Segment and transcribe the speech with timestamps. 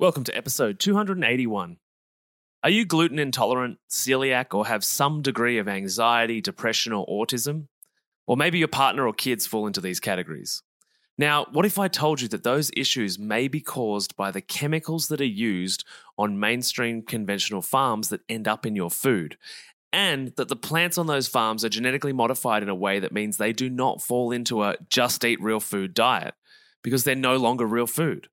[0.00, 1.78] Welcome to episode 281.
[2.62, 7.66] Are you gluten intolerant, celiac, or have some degree of anxiety, depression, or autism?
[8.24, 10.62] Or maybe your partner or kids fall into these categories.
[11.18, 15.08] Now, what if I told you that those issues may be caused by the chemicals
[15.08, 15.84] that are used
[16.16, 19.36] on mainstream conventional farms that end up in your food?
[19.92, 23.36] And that the plants on those farms are genetically modified in a way that means
[23.36, 26.34] they do not fall into a just eat real food diet
[26.84, 28.28] because they're no longer real food.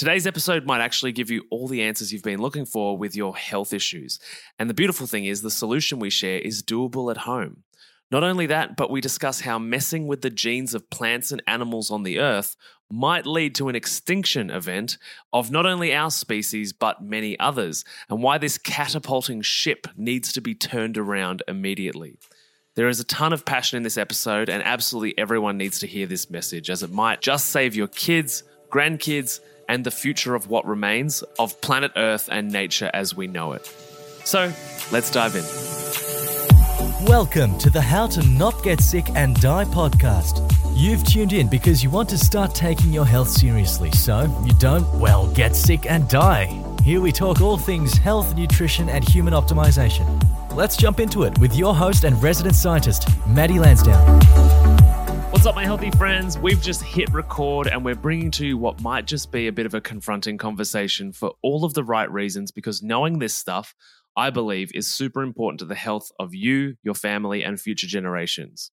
[0.00, 3.36] Today's episode might actually give you all the answers you've been looking for with your
[3.36, 4.18] health issues.
[4.58, 7.64] And the beautiful thing is, the solution we share is doable at home.
[8.10, 11.90] Not only that, but we discuss how messing with the genes of plants and animals
[11.90, 12.56] on the earth
[12.90, 14.96] might lead to an extinction event
[15.34, 20.40] of not only our species, but many others, and why this catapulting ship needs to
[20.40, 22.16] be turned around immediately.
[22.74, 26.06] There is a ton of passion in this episode, and absolutely everyone needs to hear
[26.06, 30.66] this message, as it might just save your kids, grandkids, and the future of what
[30.66, 33.64] remains of planet Earth and nature as we know it.
[34.24, 34.52] So,
[34.90, 35.44] let's dive in.
[37.06, 40.44] Welcome to the How to Not Get Sick and Die podcast.
[40.74, 44.92] You've tuned in because you want to start taking your health seriously so you don't,
[44.98, 46.46] well, get sick and die.
[46.82, 50.04] Here we talk all things health, nutrition, and human optimization.
[50.52, 54.79] Let's jump into it with your host and resident scientist, Maddie Lansdowne.
[55.30, 56.36] What's up, my healthy friends?
[56.36, 59.64] We've just hit record and we're bringing to you what might just be a bit
[59.64, 63.72] of a confronting conversation for all of the right reasons because knowing this stuff,
[64.16, 68.72] I believe, is super important to the health of you, your family, and future generations.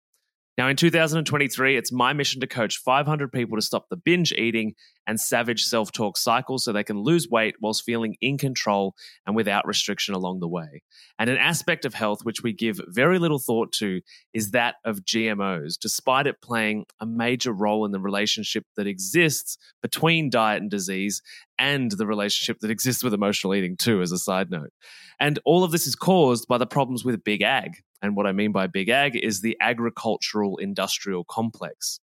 [0.58, 4.73] Now, in 2023, it's my mission to coach 500 people to stop the binge eating
[5.05, 8.95] and savage self talk cycle so they can lose weight whilst feeling in control
[9.28, 10.81] and without restriction along the way.
[11.19, 14.02] And an aspect of health which we give very little thought to
[14.33, 19.59] is that of GMOs, despite it playing a major role in the relationship that exists
[19.83, 21.22] between diet and disease
[21.59, 24.72] and the relationship that exists with emotional eating, too, as a side note.
[25.19, 27.83] And all of this is caused by the problems with big ag.
[28.02, 32.00] And what I mean by big ag is the agricultural industrial complex.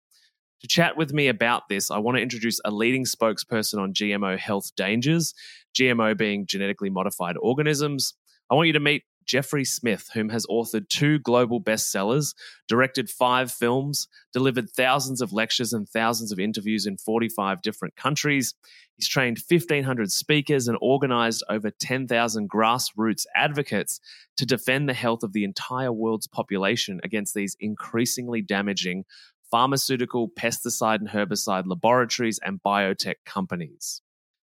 [0.60, 4.38] To chat with me about this, I want to introduce a leading spokesperson on GMO
[4.38, 5.34] health dangers,
[5.78, 8.14] GMO being genetically modified organisms.
[8.50, 12.34] I want you to meet Jeffrey Smith, whom has authored two global bestsellers,
[12.68, 18.54] directed five films, delivered thousands of lectures and thousands of interviews in 45 different countries.
[18.96, 24.00] He's trained 1,500 speakers and organized over 10,000 grassroots advocates
[24.36, 29.04] to defend the health of the entire world's population against these increasingly damaging
[29.50, 34.00] pharmaceutical, pesticide, and herbicide laboratories and biotech companies.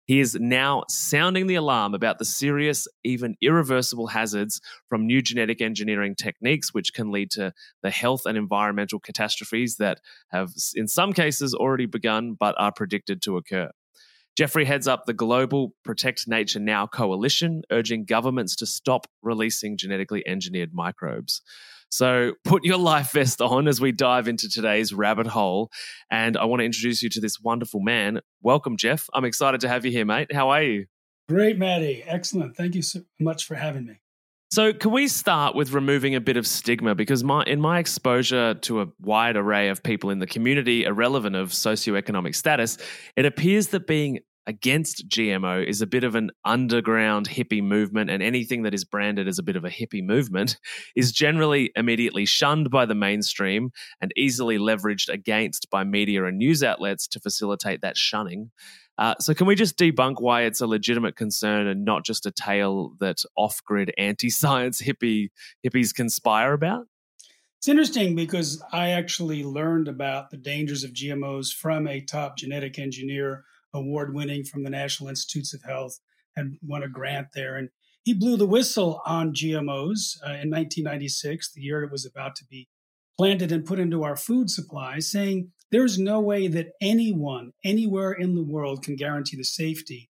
[0.06, 5.62] He is now sounding the alarm about the serious, even irreversible hazards from new genetic
[5.62, 11.12] engineering techniques, which can lead to the health and environmental catastrophes that have, in some
[11.12, 13.70] cases, already begun but are predicted to occur.
[14.36, 20.26] Jeffrey heads up the global Protect Nature Now coalition, urging governments to stop releasing genetically
[20.26, 21.40] engineered microbes.
[21.94, 25.70] So put your life vest on as we dive into today's rabbit hole.
[26.10, 28.18] And I want to introduce you to this wonderful man.
[28.42, 29.08] Welcome, Jeff.
[29.14, 30.32] I'm excited to have you here, mate.
[30.32, 30.86] How are you?
[31.28, 32.02] Great, Maddie.
[32.04, 32.56] Excellent.
[32.56, 34.00] Thank you so much for having me.
[34.50, 36.96] So, can we start with removing a bit of stigma?
[36.96, 41.36] Because my, in my exposure to a wide array of people in the community, irrelevant
[41.36, 42.76] of socioeconomic status,
[43.14, 48.22] it appears that being against GMO is a bit of an underground hippie movement, and
[48.22, 50.58] anything that is branded as a bit of a hippie movement
[50.96, 56.62] is generally immediately shunned by the mainstream and easily leveraged against by media and news
[56.62, 58.50] outlets to facilitate that shunning.
[58.96, 62.30] Uh, so, can we just debunk why it's a legitimate concern and not just a
[62.30, 65.30] tale that off-grid anti-science hippie
[65.66, 66.86] hippies conspire about?
[67.58, 72.78] It's interesting because I actually learned about the dangers of GMOs from a top genetic
[72.78, 73.44] engineer
[73.74, 75.98] award winning from the National Institutes of Health,
[76.36, 77.56] had won a grant there.
[77.56, 77.68] And
[78.02, 82.44] he blew the whistle on GMOs uh, in 1996, the year it was about to
[82.44, 82.68] be
[83.16, 88.34] planted and put into our food supply, saying there's no way that anyone, anywhere in
[88.34, 90.10] the world, can guarantee the safety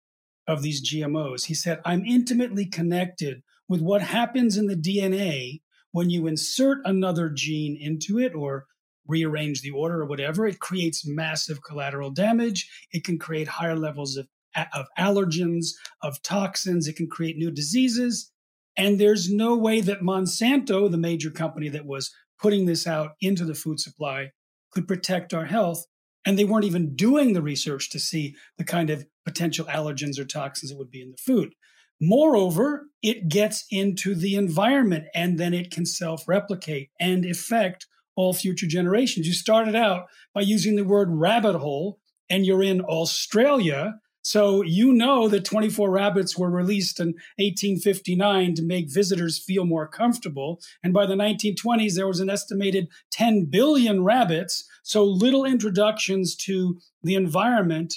[0.47, 1.45] of these GMOs.
[1.45, 5.61] He said, I'm intimately connected with what happens in the DNA
[5.91, 8.65] when you insert another gene into it or
[9.07, 12.69] rearrange the order or whatever, it creates massive collateral damage.
[12.91, 14.27] It can create higher levels of,
[14.73, 15.67] of allergens,
[16.01, 16.87] of toxins.
[16.87, 18.31] It can create new diseases.
[18.77, 23.45] And there's no way that Monsanto, the major company that was putting this out into
[23.45, 24.31] the food supply,
[24.71, 25.85] could protect our health.
[26.25, 30.25] And they weren't even doing the research to see the kind of potential allergens or
[30.25, 31.53] toxins that would be in the food.
[31.99, 37.85] Moreover, it gets into the environment and then it can self replicate and affect
[38.15, 39.27] all future generations.
[39.27, 41.99] You started out by using the word rabbit hole,
[42.29, 48.63] and you're in Australia So you know that 24 rabbits were released in 1859 to
[48.63, 50.61] make visitors feel more comfortable.
[50.83, 54.67] And by the 1920s, there was an estimated 10 billion rabbits.
[54.83, 57.95] So little introductions to the environment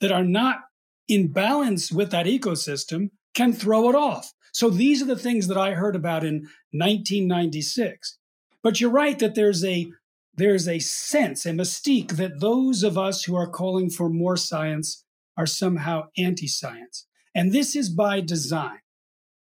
[0.00, 0.58] that are not
[1.08, 4.32] in balance with that ecosystem can throw it off.
[4.52, 8.18] So these are the things that I heard about in 1996.
[8.62, 9.90] But you're right that there's a
[10.34, 15.04] there's a sense, a mystique that those of us who are calling for more science
[15.36, 17.06] are somehow anti science.
[17.34, 18.78] And this is by design.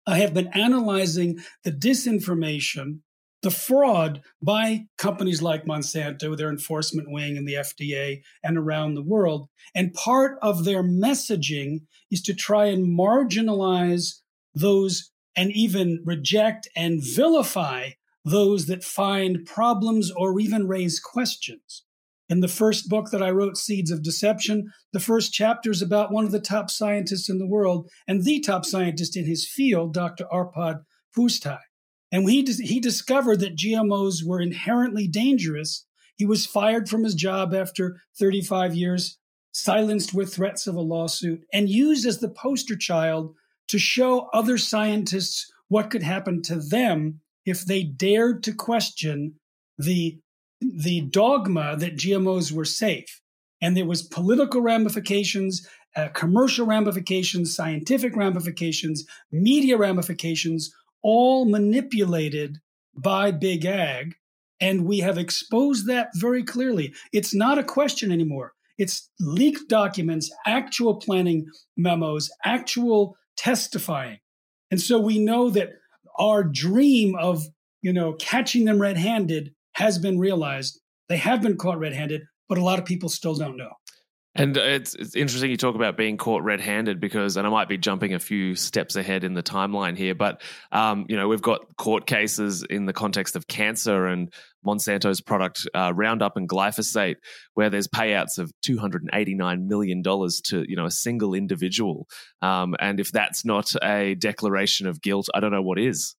[0.08, 3.00] I have been analyzing the disinformation,
[3.44, 9.04] the fraud by companies like Monsanto, their enforcement wing, and the FDA, and around the
[9.04, 9.48] world.
[9.76, 14.22] And part of their messaging is to try and marginalize
[14.56, 17.92] those and even reject and vilify
[18.24, 21.84] those that find problems or even raise questions.
[22.30, 26.14] In the first book that I wrote, Seeds of Deception, the first chapter is about
[26.14, 29.94] one of the top scientists in the world and the top scientist in his field,
[29.94, 30.26] Dr.
[30.32, 30.84] Arpad
[31.16, 31.60] Pusztai.
[32.12, 35.86] And he, he discovered that GMOs were inherently dangerous.
[36.16, 39.18] He was fired from his job after 35 years,
[39.52, 43.36] silenced with threats of a lawsuit, and used as the poster child
[43.68, 49.36] to show other scientists what could happen to them if they dared to question
[49.78, 50.20] the
[50.62, 53.20] the dogma that GMOs were safe.
[53.62, 62.60] And there was political ramifications, uh, commercial ramifications, scientific ramifications, media ramifications, all manipulated
[62.96, 64.16] by big ag.
[64.60, 66.94] And we have exposed that very clearly.
[67.12, 68.54] It's not a question anymore.
[68.78, 74.20] It's leaked documents, actual planning memos, actual testifying.
[74.70, 75.70] And so we know that
[76.18, 77.44] our dream of,
[77.82, 80.80] you know, catching them red-handed has been realized.
[81.10, 83.72] They have been caught red-handed, but a lot of people still don't know.
[84.34, 87.78] And it's, it's interesting you talk about being caught red-handed because, and I might be
[87.78, 90.42] jumping a few steps ahead in the timeline here, but
[90.72, 94.32] um, you know we've got court cases in the context of cancer and
[94.66, 97.18] Monsanto's product uh, Roundup and glyphosate,
[97.56, 102.08] where there's payouts of 289 million dollars to you know a single individual,
[102.42, 106.16] um, and if that's not a declaration of guilt, I don't know what is.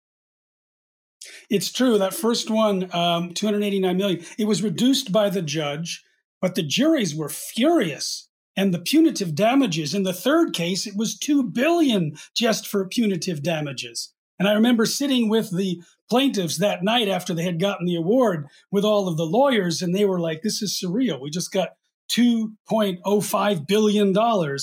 [1.49, 4.25] It's true that first one, um, 289 million.
[4.39, 6.03] It was reduced by the judge
[6.43, 8.29] but the juries were furious.
[8.55, 13.43] And the punitive damages in the third case, it was 2 billion just for punitive
[13.43, 14.13] damages.
[14.39, 15.81] And I remember sitting with the
[16.11, 19.95] plaintiffs that night after they had gotten the award with all of the lawyers, and
[19.95, 21.19] they were like, This is surreal.
[21.19, 21.71] We just got
[22.11, 24.59] $2.05 billion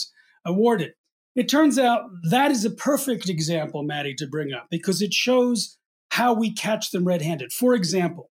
[0.45, 0.91] awarded.
[1.35, 5.77] It turns out that is a perfect example, Maddie, to bring up because it shows
[6.11, 7.51] how we catch them red handed.
[7.53, 8.29] For example,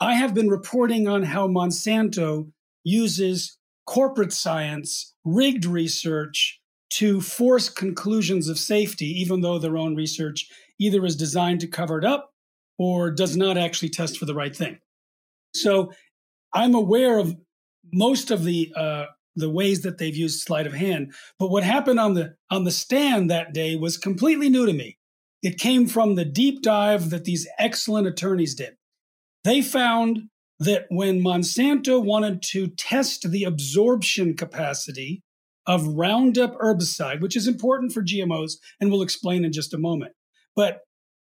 [0.00, 2.50] I have been reporting on how Monsanto
[2.86, 10.48] uses corporate science, rigged research to force conclusions of safety, even though their own research
[10.78, 12.32] either is designed to cover it up
[12.78, 14.78] or does not actually test for the right thing.
[15.52, 15.92] So
[16.54, 17.36] I'm aware of
[17.92, 21.12] most of the uh, the ways that they've used sleight of hand.
[21.38, 24.96] But what happened on the on the stand that day was completely new to me.
[25.42, 28.76] It came from the deep dive that these excellent attorneys did.
[29.44, 35.22] They found that when Monsanto wanted to test the absorption capacity
[35.66, 40.12] of Roundup herbicide, which is important for GMOs, and we'll explain in just a moment,
[40.54, 40.80] but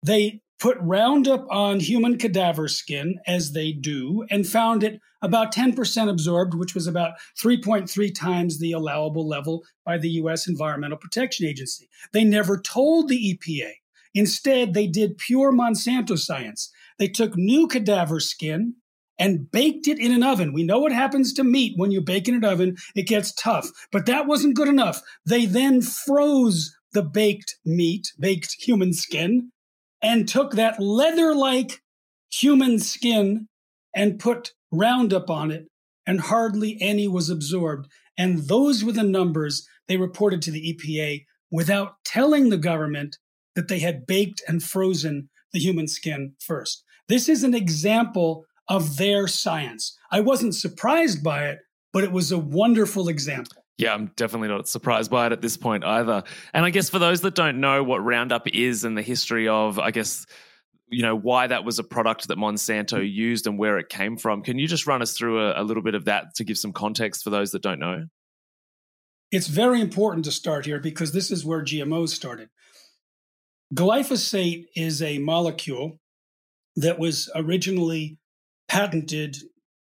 [0.04, 6.10] they put Roundup on human cadaver skin, as they do, and found it about 10%
[6.10, 11.90] absorbed, which was about 3.3 times the allowable level by the US Environmental Protection Agency.
[12.14, 13.72] They never told the EPA.
[14.14, 16.72] Instead, they did pure Monsanto science.
[16.98, 18.76] They took new cadaver skin,
[19.20, 20.54] and baked it in an oven.
[20.54, 23.70] We know what happens to meat when you bake in an oven, it gets tough.
[23.92, 25.02] But that wasn't good enough.
[25.26, 29.52] They then froze the baked meat, baked human skin,
[30.02, 31.82] and took that leather like
[32.32, 33.48] human skin
[33.96, 35.68] and put Roundup on it,
[36.06, 37.88] and hardly any was absorbed.
[38.18, 43.18] And those were the numbers they reported to the EPA without telling the government
[43.56, 46.84] that they had baked and frozen the human skin first.
[47.08, 49.98] This is an example of their science.
[50.12, 51.60] I wasn't surprised by it,
[51.94, 53.64] but it was a wonderful example.
[53.78, 56.24] Yeah, I'm definitely not surprised by it at this point either.
[56.54, 59.78] And I guess for those that don't know what Roundup is and the history of,
[59.78, 60.26] I guess,
[60.90, 63.06] you know, why that was a product that Monsanto mm-hmm.
[63.06, 65.84] used and where it came from, can you just run us through a, a little
[65.84, 68.06] bit of that to give some context for those that don't know?
[69.32, 72.50] It's very important to start here because this is where GMOs started.
[73.76, 76.00] Glyphosate is a molecule
[76.78, 78.18] that was originally
[78.68, 79.38] patented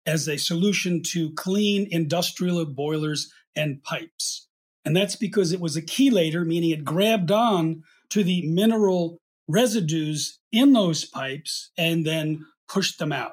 [0.07, 4.49] as a solution to clean industrial boilers and pipes.
[4.85, 10.39] And that's because it was a chelator, meaning it grabbed on to the mineral residues
[10.53, 13.33] in those pipes and then pushed them out.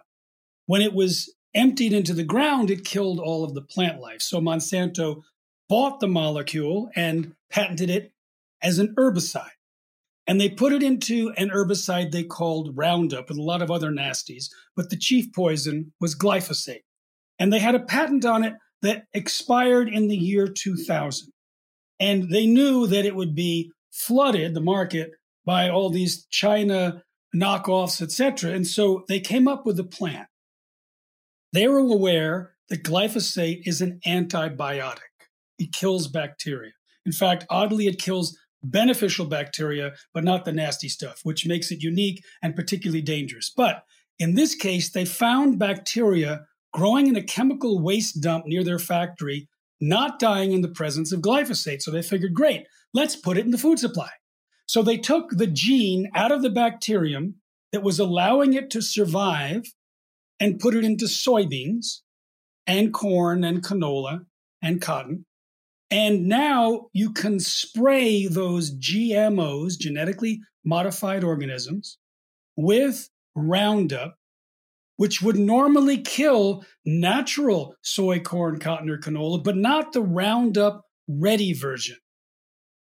[0.65, 4.21] When it was emptied into the ground, it killed all of the plant life.
[4.21, 5.23] So Monsanto
[5.67, 8.11] bought the molecule and patented it
[8.61, 9.49] as an herbicide.
[10.31, 13.91] And they put it into an herbicide they called Roundup with a lot of other
[13.91, 14.45] nasties,
[14.77, 16.85] but the chief poison was glyphosate.
[17.37, 21.33] And they had a patent on it that expired in the year 2000.
[21.99, 25.11] And they knew that it would be flooded, the market,
[25.45, 27.03] by all these China
[27.35, 28.53] knockoffs, etc.
[28.53, 30.27] And so they came up with a plan.
[31.51, 34.99] They were aware that glyphosate is an antibiotic.
[35.59, 36.71] It kills bacteria.
[37.05, 41.81] In fact, oddly, it kills beneficial bacteria, but not the nasty stuff, which makes it
[41.81, 43.51] unique and particularly dangerous.
[43.55, 43.83] But
[44.19, 49.47] in this case, they found bacteria growing in a chemical waste dump near their factory,
[49.79, 51.81] not dying in the presence of glyphosate.
[51.81, 54.09] So they figured, great, let's put it in the food supply.
[54.67, 57.35] So they took the gene out of the bacterium
[57.71, 59.63] that was allowing it to survive
[60.39, 62.01] and put it into soybeans
[62.67, 64.25] and corn and canola
[64.61, 65.25] and cotton.
[65.91, 71.97] And now you can spray those GMOs, genetically modified organisms,
[72.55, 74.15] with Roundup,
[74.95, 81.51] which would normally kill natural soy, corn, cotton, or canola, but not the Roundup ready
[81.51, 81.97] version.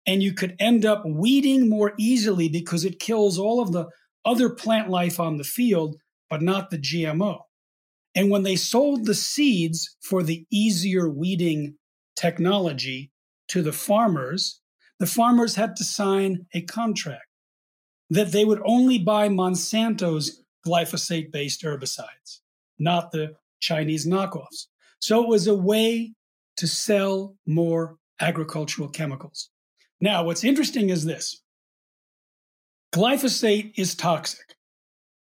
[0.05, 3.87] And you could end up weeding more easily because it kills all of the
[4.25, 5.97] other plant life on the field,
[6.29, 7.41] but not the GMO.
[8.15, 11.77] And when they sold the seeds for the easier weeding
[12.19, 13.13] technology
[13.49, 14.61] to the farmers,
[14.99, 17.25] the farmers had to sign a contract
[18.11, 22.41] that they would only buy Monsanto's glyphosate based herbicides,
[22.79, 24.67] not the Chinese knockoffs.
[25.01, 26.15] So it was a way
[26.57, 29.51] to sell more agricultural chemicals.
[30.01, 31.41] Now, what's interesting is this
[32.93, 34.57] glyphosate is toxic.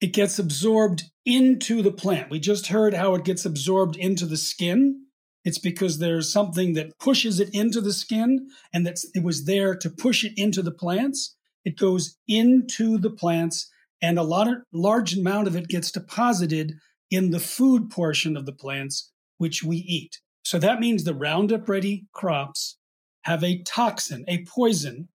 [0.02, 2.32] It gets absorbed into the plant.
[2.32, 5.06] We just heard how it gets absorbed into the skin
[5.44, 9.76] it's because there's something that pushes it into the skin and that it was there
[9.76, 11.36] to push it into the plants.
[11.66, 13.70] It goes into the plants
[14.02, 16.74] and a lot of, large amount of it gets deposited
[17.10, 20.20] in the food portion of the plants, which we eat.
[20.44, 22.78] So that means the Roundup Ready crops
[23.24, 25.10] have a toxin, a poison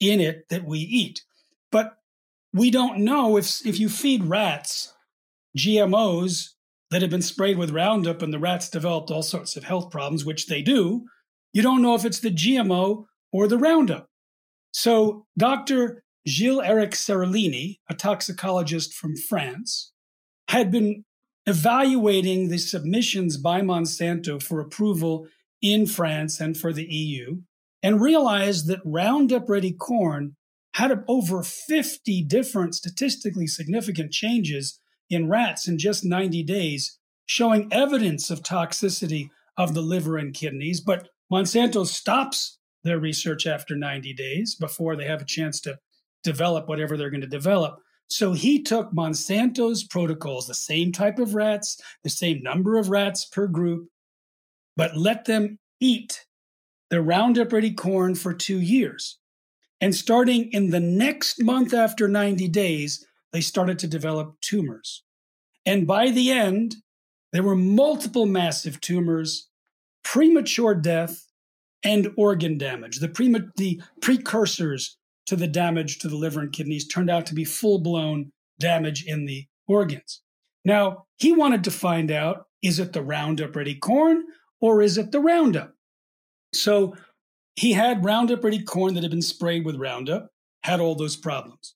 [0.00, 1.22] in it that we eat.
[1.70, 1.94] But
[2.52, 4.92] we don't know if, if you feed rats
[5.56, 6.50] GMOs
[6.92, 10.26] that had been sprayed with Roundup and the rats developed all sorts of health problems,
[10.26, 11.06] which they do,
[11.54, 14.10] you don't know if it's the GMO or the Roundup.
[14.72, 16.04] So Dr.
[16.28, 19.92] Gilles Eric Seralini, a toxicologist from France,
[20.48, 21.06] had been
[21.46, 25.26] evaluating the submissions by Monsanto for approval
[25.62, 27.40] in France and for the EU
[27.82, 30.36] and realized that Roundup Ready corn
[30.74, 34.78] had over 50 different statistically significant changes
[35.10, 40.80] in rats in just 90 days, showing evidence of toxicity of the liver and kidneys.
[40.80, 45.78] But Monsanto stops their research after 90 days before they have a chance to
[46.22, 47.78] develop whatever they're going to develop.
[48.08, 53.24] So he took Monsanto's protocols, the same type of rats, the same number of rats
[53.24, 53.88] per group,
[54.76, 56.26] but let them eat
[56.90, 59.18] the Roundup Ready corn for two years.
[59.80, 65.02] And starting in the next month after 90 days, they started to develop tumors.
[65.64, 66.76] And by the end,
[67.32, 69.48] there were multiple massive tumors,
[70.04, 71.26] premature death,
[71.84, 72.98] and organ damage.
[72.98, 74.96] The, pre- the precursors
[75.26, 79.04] to the damage to the liver and kidneys turned out to be full blown damage
[79.04, 80.22] in the organs.
[80.64, 84.24] Now, he wanted to find out is it the Roundup Ready corn
[84.60, 85.72] or is it the Roundup?
[86.54, 86.94] So
[87.56, 90.28] he had Roundup Ready corn that had been sprayed with Roundup,
[90.62, 91.74] had all those problems.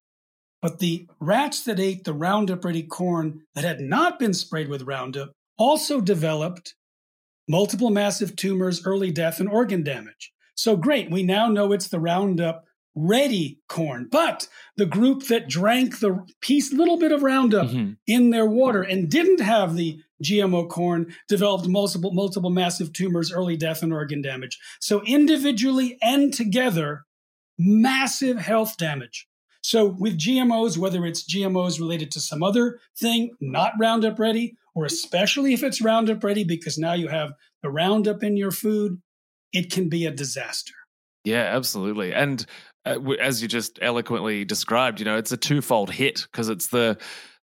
[0.67, 4.83] But the rats that ate the Roundup Ready corn that had not been sprayed with
[4.83, 6.75] Roundup also developed
[7.49, 10.33] multiple massive tumors, early death, and organ damage.
[10.57, 12.65] So great, we now know it's the Roundup
[12.97, 14.09] Ready corn.
[14.11, 17.93] But the group that drank the piece, little bit of Roundup mm-hmm.
[18.09, 23.57] in their water and didn't have the GMO corn developed multiple, multiple massive tumors, early
[23.57, 24.59] death, and organ damage.
[24.81, 27.05] So individually and together,
[27.57, 29.29] massive health damage.
[29.67, 34.85] So with GMOs, whether it's GMOs related to some other thing, not Roundup Ready, or
[34.85, 37.33] especially if it's Roundup Ready, because now you have
[37.65, 39.03] the Roundup in your food,
[39.53, 40.73] it can be a disaster.
[41.25, 42.15] Yeah, absolutely.
[42.15, 42.47] And
[42.85, 46.97] uh, as you just eloquently described, you know, it's a twofold hit because it's the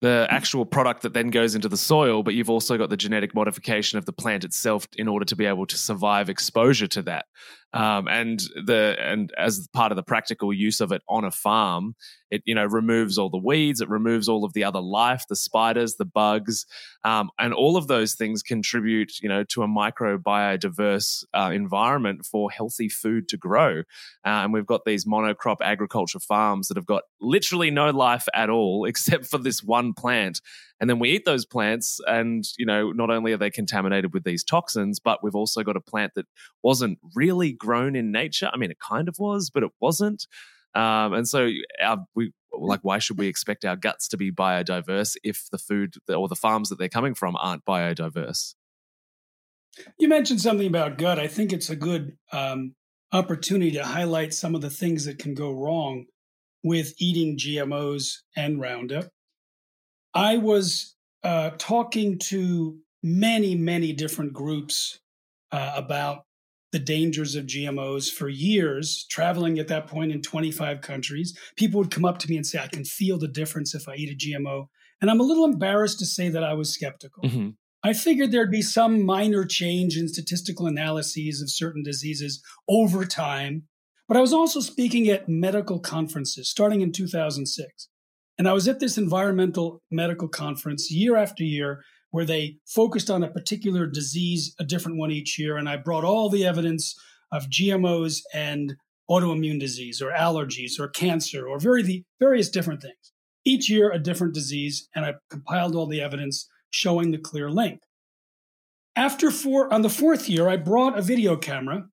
[0.01, 3.35] the actual product that then goes into the soil, but you've also got the genetic
[3.35, 7.25] modification of the plant itself in order to be able to survive exposure to that.
[7.71, 11.95] Um, and the and as part of the practical use of it on a farm,
[12.31, 15.35] it you know removes all the weeds, it removes all of the other life, the
[15.35, 16.65] spiders, the bugs,
[17.03, 22.25] um, and all of those things contribute you know to a micro biodiverse uh, environment
[22.25, 23.79] for healthy food to grow.
[24.25, 28.49] Uh, and we've got these monocrop agriculture farms that have got literally no life at
[28.49, 30.41] all except for this one plant
[30.79, 34.23] and then we eat those plants and you know not only are they contaminated with
[34.23, 36.25] these toxins but we've also got a plant that
[36.63, 38.49] wasn't really grown in nature.
[38.53, 40.27] I mean it kind of was but it wasn't.
[40.75, 41.49] Um, and so
[41.81, 45.95] our, we like why should we expect our guts to be biodiverse if the food
[46.07, 48.55] or the farms that they're coming from aren't biodiverse?
[49.97, 51.19] You mentioned something about gut.
[51.19, 52.75] I think it's a good um,
[53.11, 56.05] opportunity to highlight some of the things that can go wrong
[56.63, 59.05] with eating gmos and roundup
[60.13, 64.99] I was uh, talking to many, many different groups
[65.51, 66.25] uh, about
[66.71, 71.37] the dangers of GMOs for years, traveling at that point in 25 countries.
[71.55, 73.95] People would come up to me and say, I can feel the difference if I
[73.95, 74.67] eat a GMO.
[75.01, 77.23] And I'm a little embarrassed to say that I was skeptical.
[77.23, 77.49] Mm-hmm.
[77.81, 83.63] I figured there'd be some minor change in statistical analyses of certain diseases over time.
[84.07, 87.87] But I was also speaking at medical conferences starting in 2006.
[88.39, 93.21] And I was at this environmental medical conference year after year where they focused on
[93.21, 95.57] a particular disease, a different one each year.
[95.57, 96.95] And I brought all the evidence
[97.33, 98.75] of GMOs and
[99.11, 103.11] autoimmune disease or allergies or cancer or very, various different things.
[103.43, 104.87] Each year, a different disease.
[104.95, 107.81] And I compiled all the evidence showing the clear link.
[108.95, 111.87] After four, on the fourth year, I brought a video camera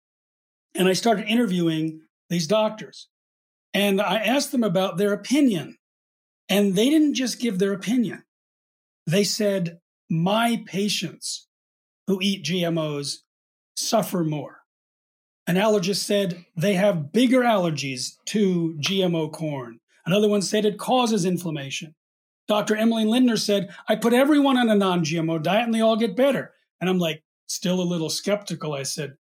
[0.77, 3.09] and I started interviewing these doctors.
[3.75, 5.77] And I asked them about their opinion
[6.49, 8.25] and they didn't just give their opinion.
[9.07, 11.49] They said, my patients
[12.07, 13.19] who eat GMOs
[13.77, 14.61] suffer more.
[15.47, 19.81] An allergist said they have bigger allergies to GMO corn.
[20.05, 21.95] Another one said it causes inflammation.
[22.49, 22.77] Dr.
[22.77, 26.17] Emily Linder said, I put everyone on a non GMO diet and they all get
[26.17, 26.53] better.
[26.81, 28.75] And I'm like, still a little skeptical.
[28.75, 29.17] I said,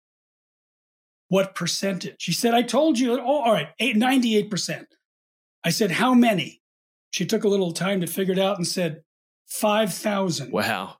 [1.29, 2.15] What percentage?
[2.19, 4.85] She said, I told you, oh, all right, 98%.
[5.63, 6.61] I said, How many?
[7.15, 9.01] She took a little time to figure it out and said,
[9.47, 10.51] 5,000.
[10.51, 10.97] Wow.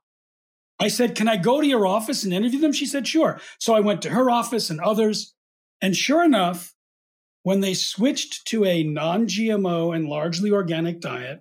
[0.80, 2.72] I said, Can I go to your office and interview them?
[2.72, 3.38] She said, Sure.
[3.58, 5.34] So I went to her office and others.
[5.82, 6.72] And sure enough,
[7.42, 11.40] when they switched to a non GMO and largely organic diet,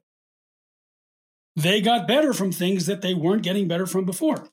[1.56, 4.50] they got better from things that they weren't getting better from before.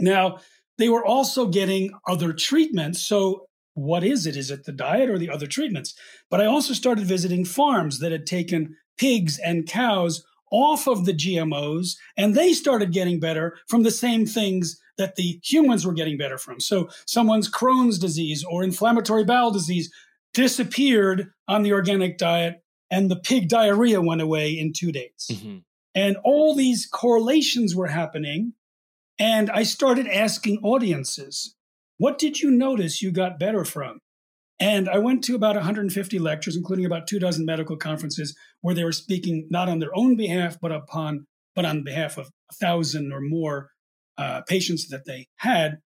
[0.00, 0.38] Now,
[0.78, 3.06] they were also getting other treatments.
[3.06, 4.36] So, what is it?
[4.36, 5.94] Is it the diet or the other treatments?
[6.28, 11.14] But I also started visiting farms that had taken pigs and cows off of the
[11.14, 16.16] GMOs, and they started getting better from the same things that the humans were getting
[16.16, 16.60] better from.
[16.60, 19.92] So someone's Crohn's disease or inflammatory bowel disease
[20.32, 25.28] disappeared on the organic diet, and the pig diarrhea went away in two days.
[25.32, 25.58] Mm-hmm.
[25.96, 28.52] And all these correlations were happening.
[29.18, 31.54] And I started asking audiences,
[31.98, 34.00] what did you notice you got better from?
[34.60, 38.84] And I went to about 150 lectures, including about two dozen medical conferences, where they
[38.84, 43.12] were speaking not on their own behalf, but upon, but on behalf of a thousand
[43.12, 43.70] or more
[44.16, 45.78] uh, patients that they had.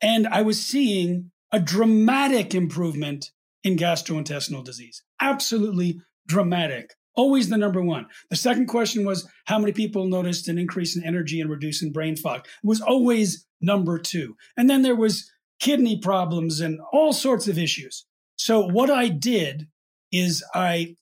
[0.00, 3.30] And I was seeing a dramatic improvement
[3.64, 5.02] in gastrointestinal disease.
[5.20, 6.90] Absolutely dramatic.
[7.14, 8.06] Always the number one.
[8.30, 11.92] The second question was how many people noticed an increase in energy and reduce in
[11.92, 12.46] brain fog.
[12.46, 14.34] It was always number two.
[14.56, 15.30] And then there was
[15.62, 18.04] kidney problems and all sorts of issues.
[18.36, 19.68] So what I did
[20.10, 20.96] is I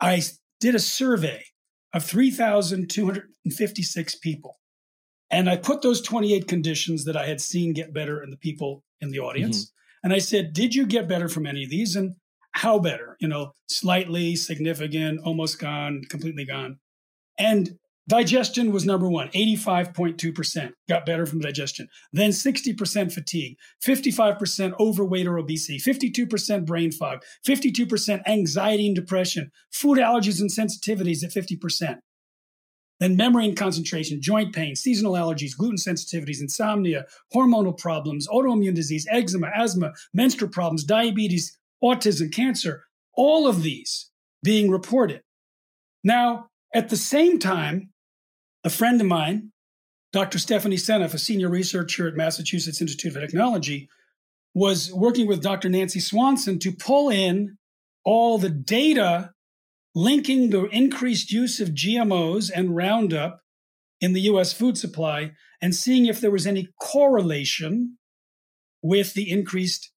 [0.00, 0.22] I
[0.60, 1.44] did a survey
[1.94, 4.58] of 3,256 people.
[5.30, 8.82] And I put those 28 conditions that I had seen get better in the people
[9.00, 9.64] in the audience.
[9.64, 9.70] Mm-hmm.
[10.04, 11.96] And I said, Did you get better from any of these?
[11.96, 12.16] And
[12.52, 13.16] how better?
[13.20, 16.80] You know, slightly, significant, almost gone, completely gone.
[17.38, 21.88] And Digestion was number one, 85.2% got better from digestion.
[22.12, 29.98] Then 60% fatigue, 55% overweight or obesity, 52% brain fog, 52% anxiety and depression, food
[29.98, 31.98] allergies and sensitivities at 50%.
[32.98, 39.06] Then memory and concentration, joint pain, seasonal allergies, gluten sensitivities, insomnia, hormonal problems, autoimmune disease,
[39.10, 42.84] eczema, asthma, menstrual problems, diabetes, autism, cancer,
[43.14, 44.10] all of these
[44.42, 45.22] being reported.
[46.04, 47.91] Now, at the same time,
[48.64, 49.52] a friend of mine,
[50.12, 50.38] Dr.
[50.38, 53.88] Stephanie Seneff, a senior researcher at Massachusetts Institute of Technology,
[54.54, 55.68] was working with Dr.
[55.68, 57.56] Nancy Swanson to pull in
[58.04, 59.30] all the data
[59.94, 63.40] linking the increased use of GMOs and Roundup
[64.00, 67.98] in the US food supply and seeing if there was any correlation
[68.82, 69.90] with the increased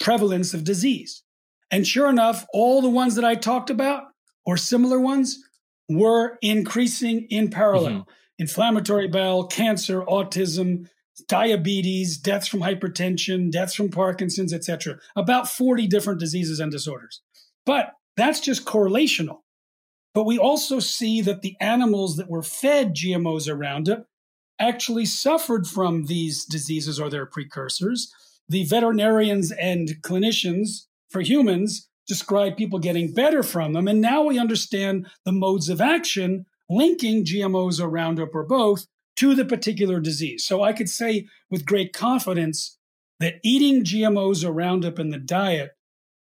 [0.00, 1.22] prevalence of disease.
[1.70, 4.04] And sure enough, all the ones that I talked about
[4.44, 5.38] or similar ones
[5.88, 7.92] were increasing in parallel.
[7.92, 8.10] Mm-hmm.
[8.38, 10.88] Inflammatory bowel, cancer, autism,
[11.28, 14.98] diabetes, deaths from hypertension, deaths from Parkinson's, etc.
[15.14, 17.22] About 40 different diseases and disorders.
[17.64, 19.38] But that's just correlational.
[20.14, 24.06] But we also see that the animals that were fed GMOs or Roundup
[24.58, 28.12] actually suffered from these diseases or their precursors.
[28.48, 33.88] The veterinarians and clinicians for humans describe people getting better from them.
[33.88, 39.34] And now we understand the modes of action linking GMOs or Roundup or both to
[39.34, 40.44] the particular disease.
[40.46, 42.78] So I could say with great confidence
[43.18, 45.70] that eating GMOs or Roundup in the diet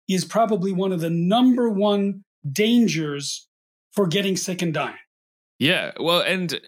[0.09, 3.49] is probably one of the number one dangers
[3.93, 4.97] for getting sick and dying.
[5.59, 6.61] Yeah, well, and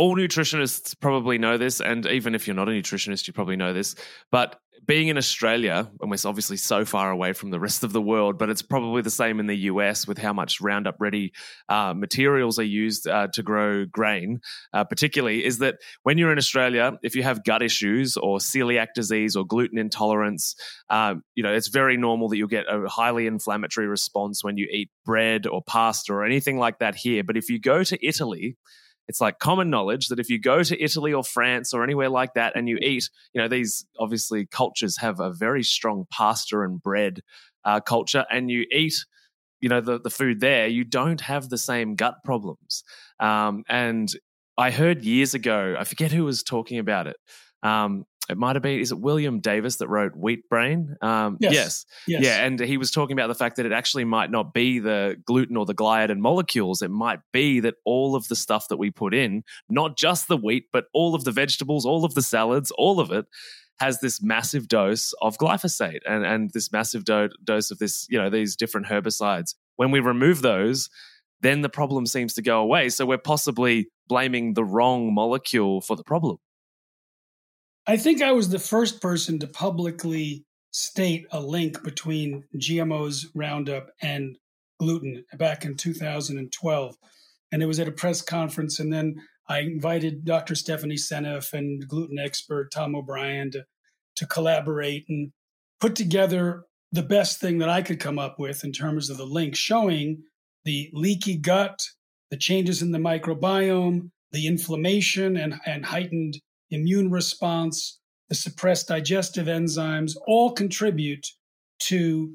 [0.00, 3.74] all nutritionists probably know this, and even if you're not a nutritionist, you probably know
[3.74, 3.94] this.
[4.30, 8.00] But being in Australia, and we're obviously so far away from the rest of the
[8.00, 11.34] world, but it's probably the same in the US with how much Roundup Ready
[11.68, 14.40] uh, materials are used uh, to grow grain,
[14.72, 18.94] uh, particularly, is that when you're in Australia, if you have gut issues or celiac
[18.94, 20.56] disease or gluten intolerance,
[20.88, 24.66] um, you know, it's very normal that you'll get a highly inflammatory response when you
[24.72, 27.22] eat bread or pasta or anything like that here.
[27.22, 28.56] But if you go to Italy,
[29.10, 32.34] it's like common knowledge that if you go to Italy or France or anywhere like
[32.34, 36.80] that and you eat, you know, these obviously cultures have a very strong pasta and
[36.80, 37.20] bread
[37.64, 38.94] uh, culture, and you eat,
[39.60, 42.84] you know, the, the food there, you don't have the same gut problems.
[43.18, 44.08] Um, and
[44.56, 47.16] I heard years ago, I forget who was talking about it.
[47.64, 50.96] Um, it might have been is it William Davis that wrote Wheat Brain?
[51.02, 51.52] Um, yes.
[51.52, 51.86] yes.
[52.06, 54.78] yes, yeah, and he was talking about the fact that it actually might not be
[54.78, 56.82] the gluten or the gliadin molecules.
[56.82, 60.36] It might be that all of the stuff that we put in, not just the
[60.36, 63.26] wheat, but all of the vegetables, all of the salads, all of it,
[63.80, 68.18] has this massive dose of glyphosate and and this massive do- dose of this you
[68.18, 69.54] know these different herbicides.
[69.76, 70.90] When we remove those,
[71.40, 72.90] then the problem seems to go away.
[72.90, 76.38] So we're possibly blaming the wrong molecule for the problem.
[77.86, 83.90] I think I was the first person to publicly state a link between GMOs, Roundup,
[84.00, 84.36] and
[84.78, 86.96] gluten back in 2012.
[87.52, 88.78] And it was at a press conference.
[88.78, 89.16] And then
[89.48, 90.54] I invited Dr.
[90.54, 93.64] Stephanie Seneff and gluten expert Tom O'Bryan to,
[94.16, 95.32] to collaborate and
[95.80, 99.24] put together the best thing that I could come up with in terms of the
[99.24, 100.22] link showing
[100.64, 101.80] the leaky gut,
[102.30, 106.40] the changes in the microbiome, the inflammation and, and heightened
[106.70, 111.26] immune response, the suppressed digestive enzymes all contribute
[111.80, 112.32] to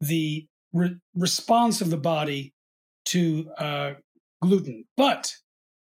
[0.00, 2.54] the re- response of the body
[3.06, 3.92] to uh,
[4.42, 4.84] gluten.
[4.96, 5.32] But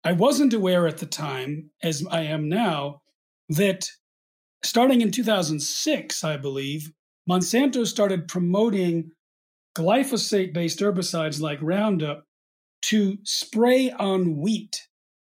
[0.04, 3.00] I wasn't aware at the time, as I am now,
[3.48, 3.88] that
[4.62, 6.90] starting in 2006, I believe,
[7.28, 9.10] Monsanto started promoting
[9.76, 12.24] glyphosate based herbicides like Roundup
[12.82, 14.88] to spray on wheat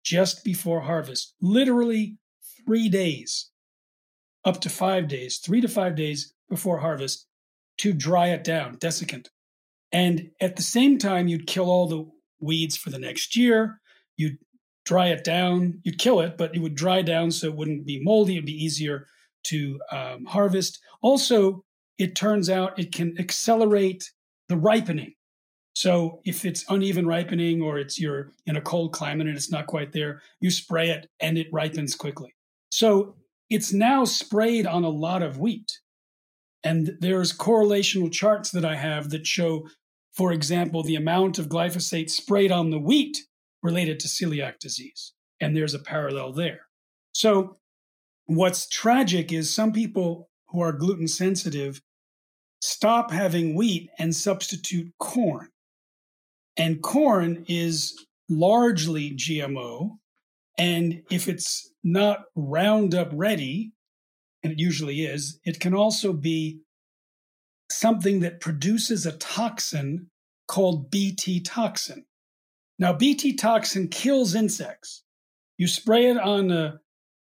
[0.05, 2.17] just before harvest, literally
[2.67, 3.51] three days,
[4.45, 7.27] up to five days, three to five days before harvest
[7.79, 9.29] to dry it down, desiccant.
[9.93, 13.81] And at the same time, you'd kill all the weeds for the next year.
[14.17, 14.39] You'd
[14.85, 15.81] dry it down.
[15.85, 18.35] You'd kill it, but it would dry down so it wouldn't be moldy.
[18.35, 19.07] It'd be easier
[19.45, 20.81] to um, harvest.
[21.03, 21.65] Also,
[21.99, 24.11] it turns out it can accelerate
[24.49, 25.15] the ripening.
[25.75, 29.67] So if it's uneven ripening or it's you're in a cold climate and it's not
[29.67, 32.35] quite there, you spray it and it ripens quickly.
[32.73, 33.17] So
[33.51, 35.81] it's now sprayed on a lot of wheat.
[36.65, 39.69] And there's correlational charts that I have that show,
[40.15, 43.19] for example, the amount of glyphosate sprayed on the wheat
[43.63, 45.13] related to celiac disease.
[45.39, 46.61] And there's a parallel there.
[47.13, 47.59] So
[48.25, 51.83] what's tragic is some people who are gluten sensitive
[52.63, 55.51] stop having wheat and substitute corn.
[56.57, 59.99] And corn is largely GMO.
[60.59, 63.73] And if it's not Roundup ready,
[64.43, 66.61] and it usually is, it can also be
[67.71, 70.11] something that produces a toxin
[70.47, 72.05] called Bt toxin.
[72.79, 75.05] Now, Bt toxin kills insects.
[75.57, 76.81] You spray it on a,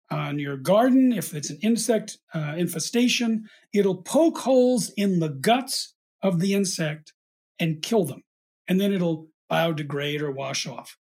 [0.10, 1.12] on your garden.
[1.12, 7.14] If it's an insect uh, infestation, it'll poke holes in the guts of the insect
[7.60, 8.24] and kill them,
[8.68, 10.98] and then it'll biodegrade or wash off.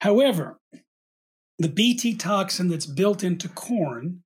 [0.00, 0.60] However,
[1.58, 4.22] the Bt toxin that's built into corn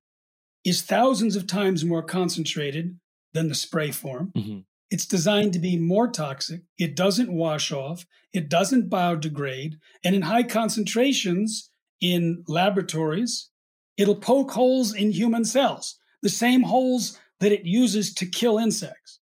[0.65, 2.99] is thousands of times more concentrated
[3.33, 4.31] than the spray form.
[4.35, 4.59] Mm-hmm.
[4.91, 6.61] It's designed to be more toxic.
[6.77, 8.05] It doesn't wash off.
[8.33, 9.75] It doesn't biodegrade.
[10.03, 11.69] And in high concentrations
[12.01, 13.49] in laboratories,
[13.97, 19.19] it'll poke holes in human cells, the same holes that it uses to kill insects.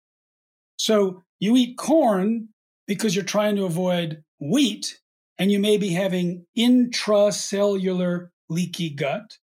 [0.78, 2.50] So you eat corn
[2.88, 5.00] because you're trying to avoid wheat,
[5.38, 9.38] and you may be having intracellular leaky gut,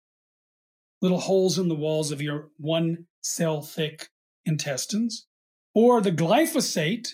[1.02, 4.10] little holes in the walls of your one cell thick
[4.45, 5.28] intestines,
[5.73, 7.10] or the glyphosate,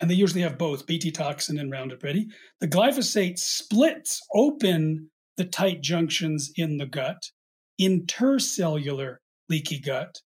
[0.00, 2.28] and they usually have both BT toxin and Roundup Ready.
[2.60, 7.30] The glyphosate splits open the tight junctions in the gut,
[7.80, 9.16] intercellular
[9.48, 10.20] leaky gut.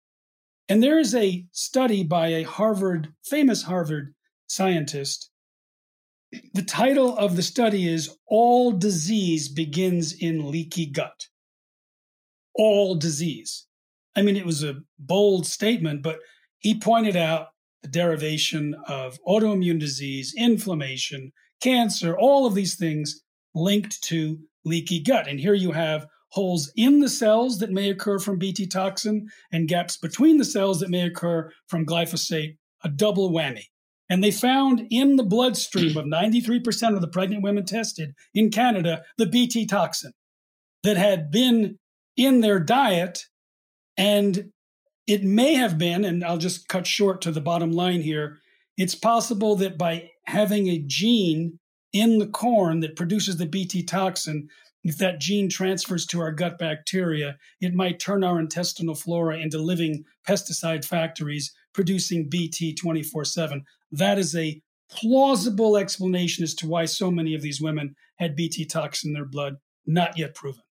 [0.69, 4.15] And there is a study by a Harvard, famous Harvard
[4.49, 5.31] scientist.
[6.55, 11.27] The title of the study is All Disease Begins in Leaky Gut.
[12.55, 13.67] All disease.
[14.17, 16.19] I mean, it was a bold statement, but
[16.59, 17.49] he pointed out
[17.83, 23.23] the derivation of autoimmune disease, inflammation, cancer, all of these things
[23.55, 25.29] linked to leaky gut.
[25.29, 29.69] And here you have holes in the cells that may occur from BT toxin and
[29.69, 33.65] gaps between the cells that may occur from glyphosate, a double whammy.
[34.09, 39.03] And they found in the bloodstream of 93% of the pregnant women tested in Canada
[39.19, 40.13] the BT toxin
[40.85, 41.79] that had been
[42.17, 43.25] in their diet.
[43.97, 44.53] And
[45.07, 48.39] it may have been, and I'll just cut short to the bottom line here
[48.77, 51.59] it's possible that by having a gene
[51.93, 54.49] in the corn that produces the BT toxin,
[54.85, 59.59] if that gene transfers to our gut bacteria, it might turn our intestinal flora into
[59.59, 63.65] living pesticide factories producing BT 24 7.
[63.93, 64.61] That is a
[64.91, 69.27] plausible explanation as to why so many of these women had BT toxin in their
[69.27, 70.63] blood, not yet proven.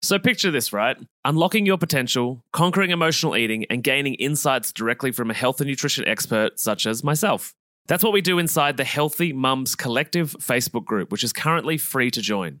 [0.00, 0.96] So picture this, right?
[1.24, 6.06] Unlocking your potential, conquering emotional eating, and gaining insights directly from a health and nutrition
[6.08, 7.54] expert such as myself.
[7.88, 12.10] That's what we do inside the Healthy Mums Collective Facebook group, which is currently free
[12.12, 12.60] to join.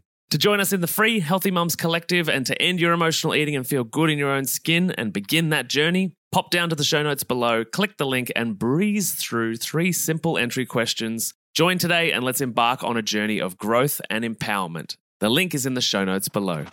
[0.31, 3.53] To join us in the free Healthy Mums Collective and to end your emotional eating
[3.57, 6.85] and feel good in your own skin and begin that journey, pop down to the
[6.85, 11.33] show notes below, click the link, and breeze through three simple entry questions.
[11.53, 14.95] Join today and let's embark on a journey of growth and empowerment.
[15.19, 16.63] The link is in the show notes below.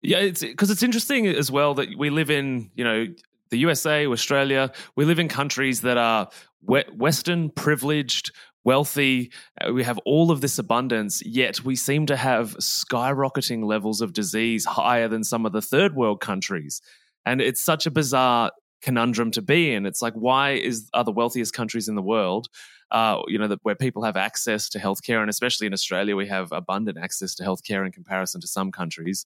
[0.00, 3.08] Yeah, it's because it's interesting as well that we live in, you know,
[3.50, 4.72] the USA, Australia.
[4.96, 6.30] We live in countries that are
[6.62, 8.32] Western, privileged,
[8.64, 9.32] wealthy.
[9.60, 14.12] Uh, we have all of this abundance, yet we seem to have skyrocketing levels of
[14.12, 16.80] disease higher than some of the third world countries.
[17.24, 19.86] And it's such a bizarre conundrum to be in.
[19.86, 22.48] It's like, why is are the wealthiest countries in the world
[22.92, 26.28] uh, you know, that where people have access to healthcare, and especially in Australia, we
[26.28, 29.24] have abundant access to healthcare in comparison to some countries.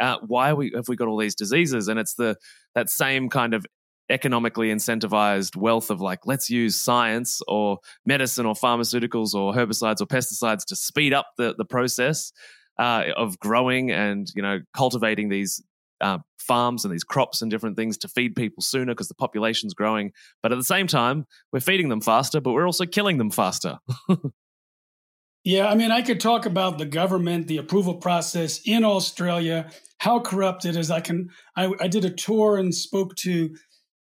[0.00, 1.86] Uh, why we, have we got all these diseases?
[1.86, 2.36] And it's the
[2.74, 3.64] that same kind of
[4.10, 10.06] economically incentivized wealth of like let's use science or medicine or pharmaceuticals or herbicides or
[10.06, 12.32] pesticides to speed up the the process
[12.78, 15.62] uh, of growing and you know cultivating these
[16.00, 19.74] uh, farms and these crops and different things to feed people sooner because the population's
[19.74, 20.12] growing.
[20.42, 23.78] But at the same time, we're feeding them faster, but we're also killing them faster.
[25.44, 30.20] yeah, I mean, I could talk about the government, the approval process in Australia, how
[30.20, 30.90] corrupt it is.
[30.90, 31.30] I can.
[31.56, 33.56] I, I did a tour and spoke to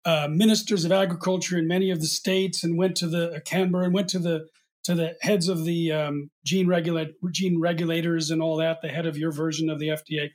[0.07, 3.85] uh, ministers of agriculture in many of the states, and went to the uh, Canberra
[3.85, 4.47] and went to the
[4.85, 9.05] to the heads of the um, gene regulate gene regulators and all that, the head
[9.05, 10.29] of your version of the FDA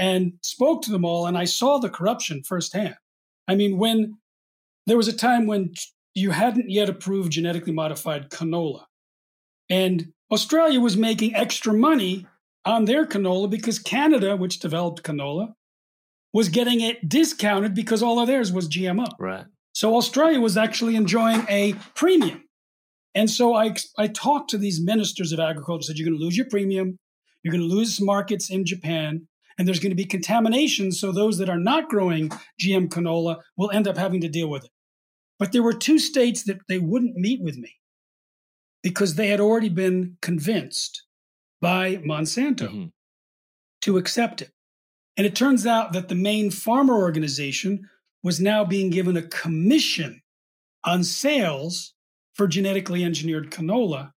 [0.00, 2.96] and spoke to them all, and I saw the corruption firsthand.
[3.46, 4.16] I mean, when
[4.86, 5.74] there was a time when
[6.14, 8.86] you hadn't yet approved genetically modified canola,
[9.68, 12.26] and Australia was making extra money
[12.64, 15.52] on their canola because Canada, which developed canola,
[16.32, 19.08] was getting it discounted because all of theirs was GMO.
[19.18, 19.46] Right.
[19.72, 22.44] So Australia was actually enjoying a premium.
[23.14, 26.36] And so I, I talked to these ministers of agriculture, said, You're going to lose
[26.36, 26.98] your premium.
[27.42, 29.26] You're going to lose markets in Japan
[29.58, 30.92] and there's going to be contamination.
[30.92, 34.64] So those that are not growing GM canola will end up having to deal with
[34.64, 34.70] it.
[35.38, 37.76] But there were two states that they wouldn't meet with me.
[38.82, 41.04] because they had already been convinced
[41.60, 42.84] by Monsanto mm-hmm.
[43.82, 44.50] to accept it.
[45.16, 47.88] And it turns out that the main farmer organization
[48.22, 50.22] was now being given a commission
[50.84, 51.94] on sales
[52.34, 54.12] for genetically engineered canola.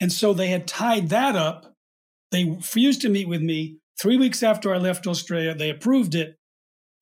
[0.00, 1.74] And so they had tied that up.
[2.30, 3.78] They refused to meet with me.
[4.00, 6.36] Three weeks after I left Australia, they approved it.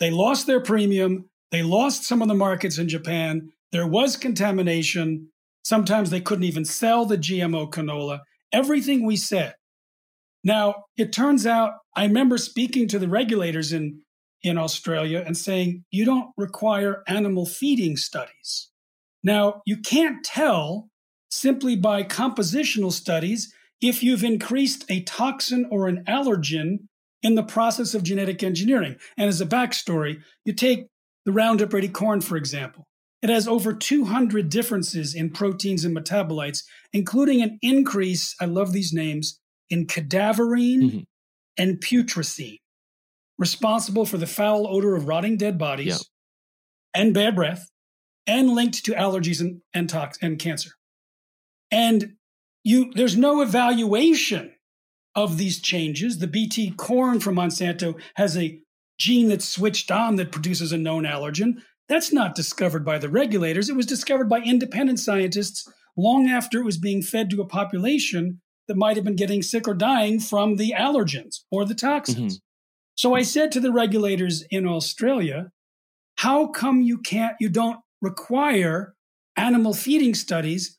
[0.01, 1.29] They lost their premium.
[1.51, 3.51] They lost some of the markets in Japan.
[3.73, 5.29] There was contamination.
[5.63, 8.21] Sometimes they couldn't even sell the GMO canola.
[8.53, 9.56] Everything we said.
[10.47, 14.03] Now, it turns out I remember speaking to the regulators in,
[14.45, 18.71] in Australia and saying, you don't require animal feeding studies.
[19.25, 20.89] Now, you can't tell
[21.33, 26.87] simply by compositional studies if you've increased a toxin or an allergen
[27.25, 28.95] in the process of genetic engineering.
[29.17, 30.87] And as a backstory, you take
[31.25, 32.87] the Roundup Ready corn, for example.
[33.21, 38.93] It has over 200 differences in proteins and metabolites, including an increase, I love these
[38.93, 40.99] names, in cadaverine mm-hmm.
[41.57, 42.59] and putrescine,
[43.39, 46.01] responsible for the foul odor of rotting dead bodies yep.
[46.95, 47.71] and bad breath,
[48.27, 50.71] and linked to allergies and, and, tox- and cancer.
[51.71, 52.15] And
[52.65, 54.53] you, there's no evaluation
[55.15, 56.19] of these changes.
[56.19, 58.61] The BT corn from Monsanto has a
[58.99, 61.63] gene that's switched on that produces a known allergen.
[61.89, 63.69] That's not discovered by the regulators.
[63.69, 68.41] It was discovered by independent scientists long after it was being fed to a population
[68.69, 72.39] that might have been getting sick or dying from the allergens or the toxins.
[72.39, 72.43] Mm-hmm.
[72.97, 75.51] So I said to the regulators in Australia,
[76.17, 78.95] how come you can't, you don't require
[79.37, 80.79] animal feeding studies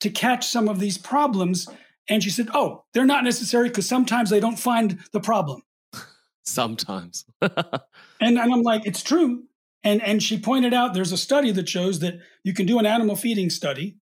[0.00, 1.68] to catch some of these problems?
[2.08, 5.62] And she said, oh, they're not necessary because sometimes they don't find the problem.
[6.44, 7.24] sometimes.
[7.42, 7.82] and,
[8.20, 9.44] and I'm like, it's true.
[9.82, 12.86] And, and she pointed out there's a study that shows that you can do an
[12.86, 13.96] animal feeding study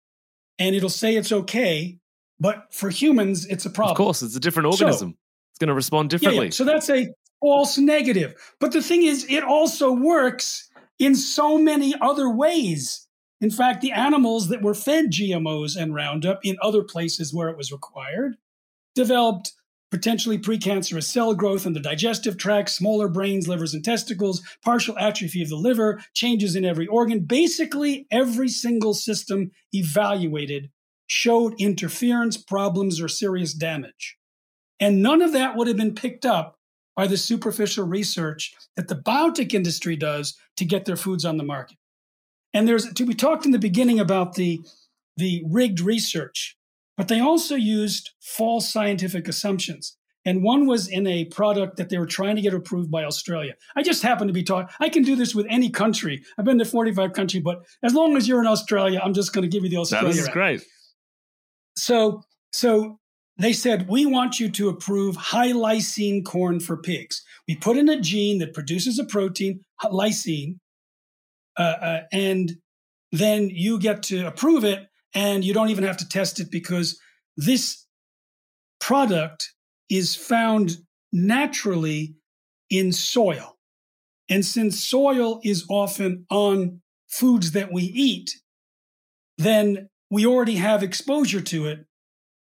[0.60, 2.00] and it'll say it's okay
[2.40, 3.92] but for humans, it's a problem.
[3.92, 5.12] Of course, it's a different organism.
[5.12, 5.18] So,
[5.52, 6.38] it's going to respond differently.
[6.38, 6.50] Yeah, yeah.
[6.52, 7.08] So that's a
[7.40, 8.34] false negative.
[8.60, 10.70] But the thing is, it also works
[11.00, 13.08] in so many other ways.
[13.42, 17.58] In fact, the animals that were fed GMOs and Roundup in other places where it
[17.58, 18.38] was required
[18.96, 19.52] developed
[19.92, 25.44] potentially precancerous cell growth in the digestive tract, smaller brains, livers, and testicles, partial atrophy
[25.44, 27.20] of the liver, changes in every organ.
[27.20, 30.72] Basically, every single system evaluated
[31.08, 34.18] showed interference, problems, or serious damage.
[34.80, 36.58] And none of that would have been picked up
[36.96, 41.44] by the superficial research that the biotech industry does to get their foods on the
[41.44, 41.78] market.
[42.54, 44.62] And there's we talked in the beginning about the
[45.18, 46.58] the rigged research,
[46.98, 49.98] but they also used false scientific assumptions.
[50.26, 53.56] And one was in a product that they were trying to get approved by Australia.
[53.76, 56.24] I just happen to be taught I can do this with any country.
[56.38, 59.44] I've been to 45 countries, but as long as you're in Australia, I'm just going
[59.44, 60.14] to give you the Australia.
[60.14, 60.64] That is great.
[61.76, 63.00] So, so
[63.38, 67.24] they said, we want you to approve high lysine corn for pigs.
[67.48, 70.60] We put in a gene that produces a protein, lysine,
[71.58, 72.54] uh, uh, and
[73.12, 77.00] then you get to approve it, and you don't even have to test it because
[77.38, 77.86] this
[78.80, 79.54] product
[79.90, 80.78] is found
[81.12, 82.16] naturally
[82.70, 83.58] in soil.
[84.30, 88.32] And since soil is often on foods that we eat,
[89.38, 91.88] then we already have exposure to it.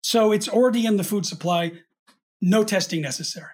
[0.03, 1.73] So it's already in the food supply,
[2.43, 3.53] no testing necessary.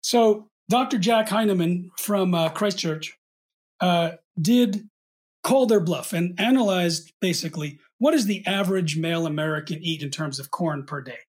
[0.00, 0.98] So Dr.
[0.98, 3.16] Jack Heinemann from uh, Christchurch
[3.78, 4.88] uh, did
[5.44, 10.40] call their bluff and analyzed basically what does the average male American eat in terms
[10.40, 11.20] of corn per day?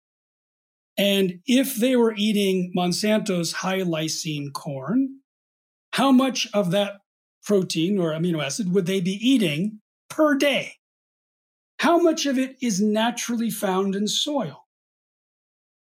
[0.98, 5.20] And if they were eating Monsanto's high lysine corn,
[5.92, 6.94] how much of that
[7.44, 10.78] protein or amino acid would they be eating per day?
[11.80, 14.66] How much of it is naturally found in soil?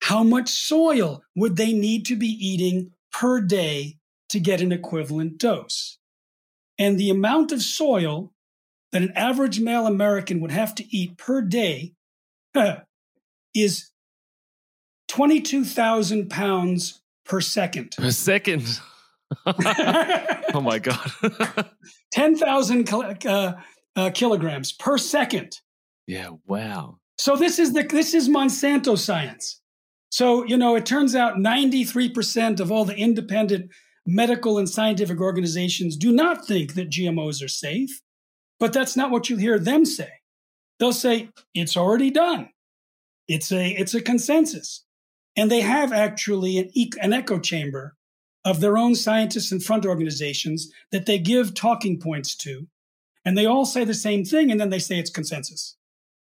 [0.02, 5.38] How much soil would they need to be eating per day to get an equivalent
[5.38, 5.98] dose?
[6.78, 8.32] And the amount of soil
[8.92, 11.94] that an average male American would have to eat per day
[13.54, 13.90] is
[15.08, 17.94] 22,000 pounds per second.
[17.96, 18.80] Per second.
[19.46, 21.10] oh my God.
[22.12, 23.54] 10,000 uh,
[23.96, 25.60] uh, kilograms per second.
[26.06, 26.98] Yeah, wow.
[27.18, 29.60] So this is the this is Monsanto science.
[30.10, 33.70] So, you know, it turns out 93% of all the independent
[34.06, 38.00] medical and scientific organizations do not think that GMOs are safe,
[38.60, 40.10] but that's not what you hear them say.
[40.78, 42.50] They'll say it's already done.
[43.28, 44.84] It's a it's a consensus.
[45.36, 46.70] And they have actually an,
[47.02, 47.96] an echo chamber
[48.44, 52.68] of their own scientists and front organizations that they give talking points to.
[53.24, 55.76] And they all say the same thing, and then they say it's consensus.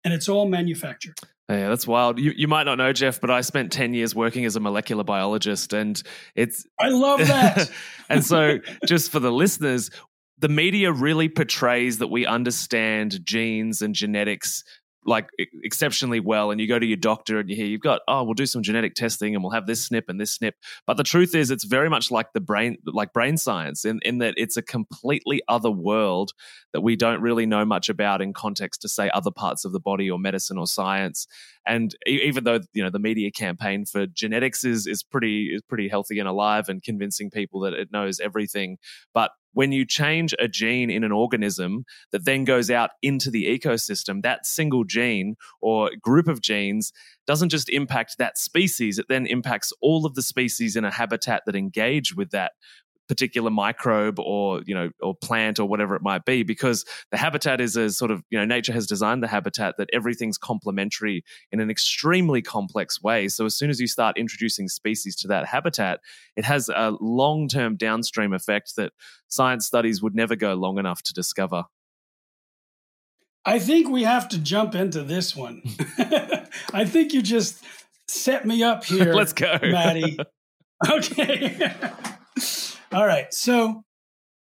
[0.03, 1.15] And it's all manufactured.
[1.49, 2.17] Yeah, that's wild.
[2.17, 5.03] You you might not know, Jeff, but I spent ten years working as a molecular
[5.03, 6.01] biologist, and
[6.35, 7.69] it's I love that.
[8.09, 9.89] and so, just for the listeners,
[10.37, 14.63] the media really portrays that we understand genes and genetics
[15.05, 15.29] like
[15.63, 18.35] exceptionally well and you go to your doctor and you hear you've got oh we'll
[18.35, 20.55] do some genetic testing and we'll have this snip and this snip.
[20.85, 24.19] But the truth is it's very much like the brain like brain science in, in
[24.19, 26.31] that it's a completely other world
[26.73, 29.79] that we don't really know much about in context to say other parts of the
[29.79, 31.27] body or medicine or science.
[31.65, 35.87] And even though you know the media campaign for genetics is is pretty is pretty
[35.87, 38.77] healthy and alive and convincing people that it knows everything
[39.13, 43.45] but when you change a gene in an organism that then goes out into the
[43.45, 46.93] ecosystem, that single gene or group of genes
[47.27, 51.43] doesn't just impact that species, it then impacts all of the species in a habitat
[51.45, 52.53] that engage with that
[53.11, 57.59] particular microbe or you know or plant or whatever it might be because the habitat
[57.59, 61.59] is a sort of you know nature has designed the habitat that everything's complementary in
[61.59, 65.99] an extremely complex way so as soon as you start introducing species to that habitat
[66.37, 68.93] it has a long-term downstream effect that
[69.27, 71.65] science studies would never go long enough to discover
[73.43, 75.63] I think we have to jump into this one.
[76.75, 77.65] I think you just
[78.07, 79.15] set me up here.
[79.15, 79.57] Let's go.
[79.63, 80.19] Maddie.
[80.89, 81.73] Okay.
[82.93, 83.33] All right.
[83.33, 83.83] So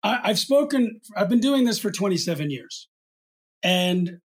[0.04, 2.88] I, have spoken, I've been doing this for 27 years.
[3.64, 4.20] And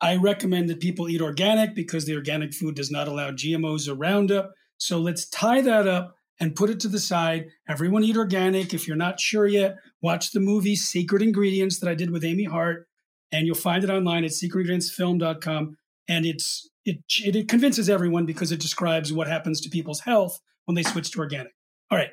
[0.00, 3.94] I recommend that people eat organic because the organic food does not allow GMOs or
[3.94, 4.52] Roundup.
[4.78, 7.46] So let's tie that up and put it to the side.
[7.68, 8.74] Everyone eat organic.
[8.74, 12.44] If you're not sure yet, watch the movie Secret Ingredients that I did with Amy
[12.44, 12.88] Hart,
[13.30, 15.76] and you'll find it online at secretingredientsfilm.com.
[16.08, 20.74] And it's it, it convinces everyone because it describes what happens to people's health when
[20.74, 21.52] they switch to organic.
[21.92, 22.10] All right.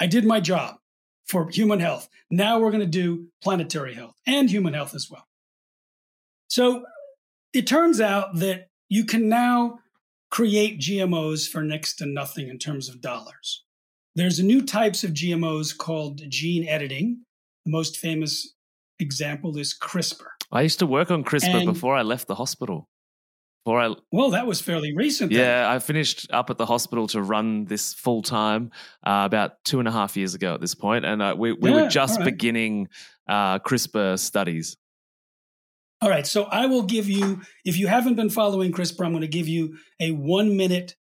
[0.00, 0.76] I did my job
[1.26, 2.08] for human health.
[2.30, 5.26] Now we're going to do planetary health and human health as well.
[6.48, 6.84] So
[7.52, 9.80] it turns out that you can now
[10.30, 13.64] create GMOs for next to nothing in terms of dollars.
[14.14, 17.22] There's new types of GMOs called gene editing.
[17.64, 18.54] The most famous
[18.98, 20.26] example is CRISPR.
[20.50, 22.88] I used to work on CRISPR and, before I left the hospital.
[24.12, 25.32] Well, that was fairly recent.
[25.32, 25.40] Then.
[25.40, 28.70] Yeah, I finished up at the hospital to run this full time
[29.04, 31.70] uh, about two and a half years ago at this point, and uh, we, we
[31.70, 32.24] yeah, were just right.
[32.24, 32.88] beginning
[33.28, 34.76] uh, CRISPR studies.
[36.00, 39.22] All right, so I will give you, if you haven't been following CRISPR, I'm going
[39.22, 40.94] to give you a one minute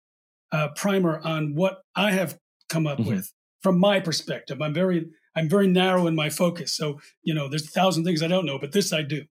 [0.51, 2.37] uh, primer on what I have
[2.69, 3.09] come up mm-hmm.
[3.09, 4.61] with from my perspective.
[4.61, 6.75] I'm very, I'm very narrow in my focus.
[6.75, 9.25] So, you know, there's a thousand things I don't know, but this I do.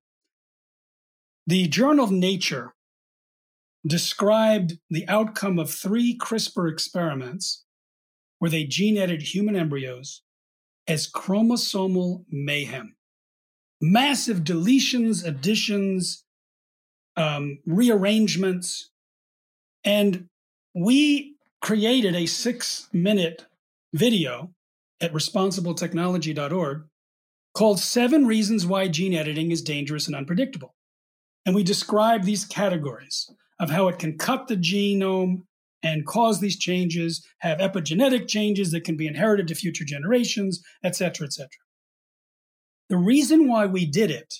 [1.47, 2.75] The Journal of Nature
[3.87, 7.65] described the outcome of three CRISPR experiments
[8.39, 10.23] where they gene edited human embryos
[10.87, 12.97] as chromosomal mayhem.
[13.81, 16.25] Massive deletions, additions,
[17.17, 18.91] um, rearrangements.
[19.85, 20.29] And
[20.75, 23.47] we created a six minute
[23.93, 24.51] video
[25.01, 26.85] at responsibletechnology.org
[27.55, 30.75] called Seven Reasons Why Gene Editing is Dangerous and Unpredictable.
[31.47, 33.31] And we describe these categories
[33.61, 35.43] of how it can cut the genome
[35.83, 40.97] and cause these changes, have epigenetic changes that can be inherited to future generations, et
[40.97, 41.51] cetera, et cetera.
[42.89, 44.35] The reason why we did it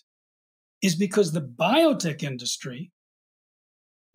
[0.83, 2.91] is because the biotech industry,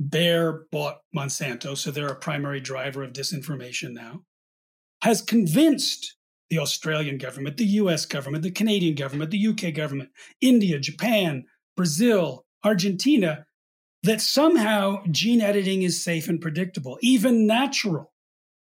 [0.10, 4.24] Bayer bought Monsanto, so they're a primary driver of disinformation now,
[5.02, 6.16] has convinced
[6.50, 10.10] the Australian government, the US government, the Canadian government, the UK government,
[10.41, 11.45] India, Japan,
[11.78, 13.45] Brazil, Argentina
[14.04, 18.12] that somehow gene editing is safe and predictable, even natural,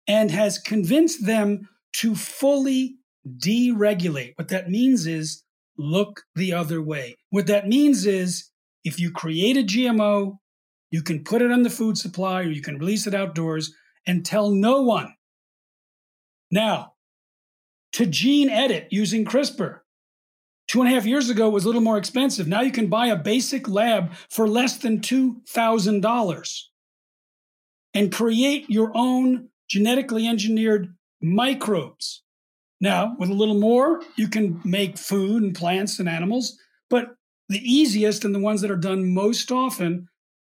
[0.07, 2.97] and has convinced them to fully
[3.39, 4.33] deregulate.
[4.37, 5.45] What that means is
[5.77, 7.17] look the other way.
[7.31, 8.51] What that means is
[8.85, 10.39] if you create a GMO,
[10.91, 13.73] you can put it on the food supply or you can release it outdoors
[14.07, 15.15] and tell no one.
[16.51, 16.95] Now,
[17.93, 19.81] to gene edit using CRISPR,
[20.71, 22.47] Two and a half years ago, was a little more expensive.
[22.47, 26.61] Now you can buy a basic lab for less than $2,000
[27.93, 32.23] and create your own genetically engineered microbes.
[32.81, 36.57] Now, with a little more, you can make food and plants and animals,
[36.89, 37.17] but
[37.49, 40.07] the easiest and the ones that are done most often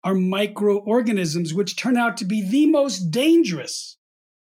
[0.04, 3.98] are microorganisms, which turn out to be the most dangerous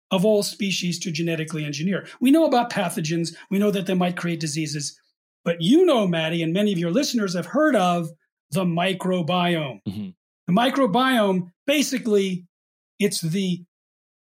[0.09, 2.07] of all species to genetically engineer.
[2.19, 4.99] We know about pathogens, we know that they might create diseases,
[5.43, 8.09] but you know, Maddie, and many of your listeners have heard of
[8.51, 9.79] the microbiome.
[9.87, 10.09] Mm-hmm.
[10.47, 12.45] The microbiome, basically,
[12.99, 13.63] it's the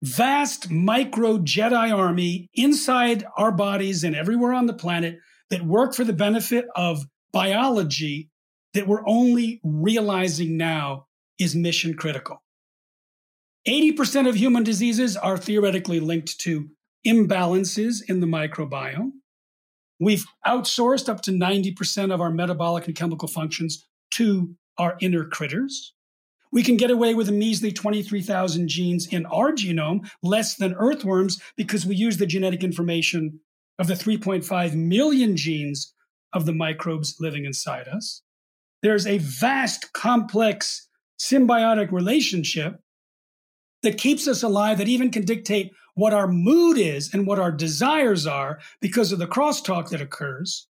[0.02, 5.18] vast micro Jedi army inside our bodies and everywhere on the planet
[5.50, 8.30] that work for the benefit of biology
[8.74, 11.06] that we're only realizing now
[11.38, 12.42] is mission critical.
[13.66, 16.68] 80% of human diseases are theoretically linked to
[17.06, 19.12] imbalances in the microbiome.
[20.00, 25.94] We've outsourced up to 90% of our metabolic and chemical functions to our inner critters.
[26.50, 31.40] We can get away with a measly 23,000 genes in our genome, less than earthworms,
[31.56, 33.40] because we use the genetic information
[33.78, 35.94] of the 3.5 million genes
[36.32, 38.22] of the microbes living inside us.
[38.82, 40.88] There's a vast, complex,
[41.20, 42.80] symbiotic relationship
[43.82, 47.52] that keeps us alive, that even can dictate what our mood is and what our
[47.52, 50.66] desires are because of the crosstalk that occurs.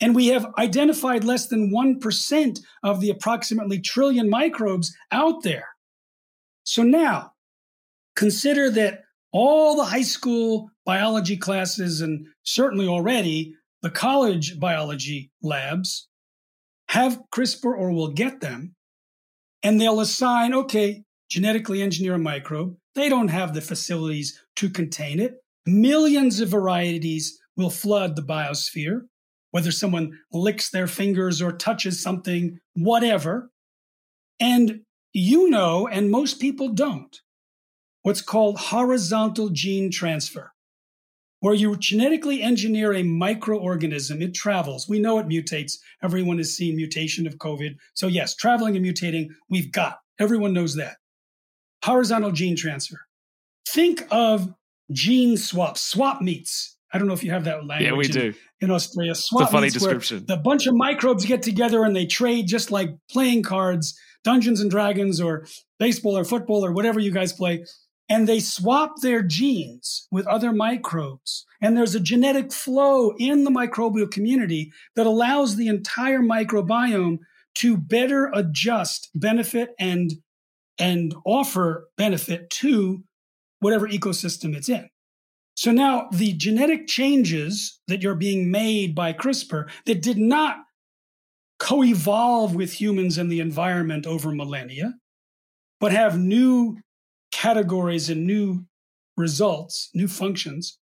[0.00, 5.68] And we have identified less than 1% of the approximately trillion microbes out there.
[6.64, 7.32] So now,
[8.16, 9.02] consider that
[9.32, 16.08] all the high school biology classes, and certainly already the college biology labs,
[16.88, 18.74] have CRISPR or will get them.
[19.62, 21.04] And they'll assign, okay,
[21.34, 22.76] genetically engineer a microbe.
[22.94, 25.34] They don't have the facilities to contain it.
[25.66, 29.00] Millions of varieties will flood the biosphere,
[29.50, 33.50] whether someone licks their fingers or touches something, whatever.
[34.38, 34.82] And
[35.12, 37.20] you know, and most people don't,
[38.02, 40.52] what's called horizontal gene transfer,
[41.40, 44.22] where you genetically engineer a microorganism.
[44.22, 44.88] It travels.
[44.88, 45.78] We know it mutates.
[46.00, 47.74] Everyone has seen mutation of COVID.
[47.94, 49.98] So, yes, traveling and mutating, we've got.
[50.20, 50.98] Everyone knows that
[51.84, 53.00] horizontal gene transfer.
[53.68, 54.54] Think of
[54.90, 56.76] gene swaps, swap meets.
[56.92, 57.82] I don't know if you have that language.
[57.82, 58.38] Yeah, we in, do.
[58.60, 60.24] In Australia, swap it's a funny meets description.
[60.26, 64.70] the bunch of microbes get together and they trade just like playing cards, Dungeons and
[64.70, 65.46] Dragons, or
[65.78, 67.64] baseball or football or whatever you guys play.
[68.08, 71.46] And they swap their genes with other microbes.
[71.60, 77.18] And there's a genetic flow in the microbial community that allows the entire microbiome
[77.56, 80.12] to better adjust, benefit, and
[80.78, 83.02] and offer benefit to
[83.60, 84.88] whatever ecosystem it's in.
[85.56, 90.56] So now the genetic changes that you're being made by CRISPR that did not
[91.58, 94.94] co evolve with humans and the environment over millennia,
[95.80, 96.78] but have new
[97.30, 98.66] categories and new
[99.16, 100.78] results, new functions,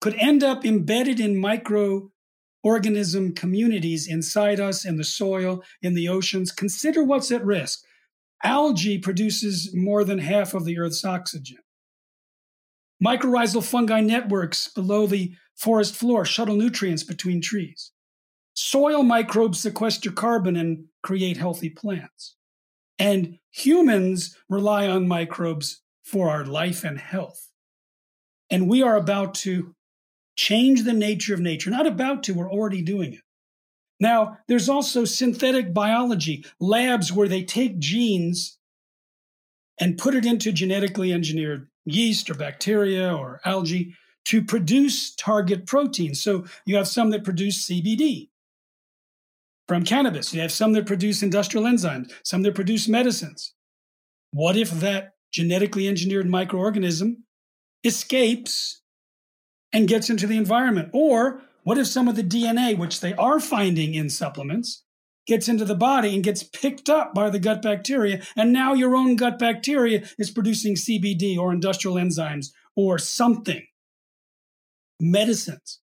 [0.00, 6.52] could end up embedded in microorganism communities inside us, in the soil, in the oceans.
[6.52, 7.82] Consider what's at risk.
[8.42, 11.58] Algae produces more than half of the Earth's oxygen.
[13.02, 17.92] Mycorrhizal fungi networks below the forest floor shuttle nutrients between trees.
[18.54, 22.36] Soil microbes sequester carbon and create healthy plants.
[22.98, 27.48] And humans rely on microbes for our life and health.
[28.50, 29.74] And we are about to
[30.36, 31.70] change the nature of nature.
[31.70, 33.20] Not about to, we're already doing it.
[34.02, 38.58] Now, there's also synthetic biology, labs where they take genes
[39.78, 43.94] and put it into genetically engineered yeast or bacteria or algae
[44.24, 46.20] to produce target proteins.
[46.20, 48.30] So you have some that produce CBD
[49.68, 53.54] from cannabis, you have some that produce industrial enzymes, some that produce medicines.
[54.32, 57.18] What if that genetically engineered microorganism
[57.84, 58.82] escapes
[59.72, 60.90] and gets into the environment?
[60.92, 64.84] Or what if some of the DNA, which they are finding in supplements,
[65.26, 68.96] gets into the body and gets picked up by the gut bacteria, and now your
[68.96, 73.62] own gut bacteria is producing CBD or industrial enzymes or something?
[75.00, 75.80] Medicines.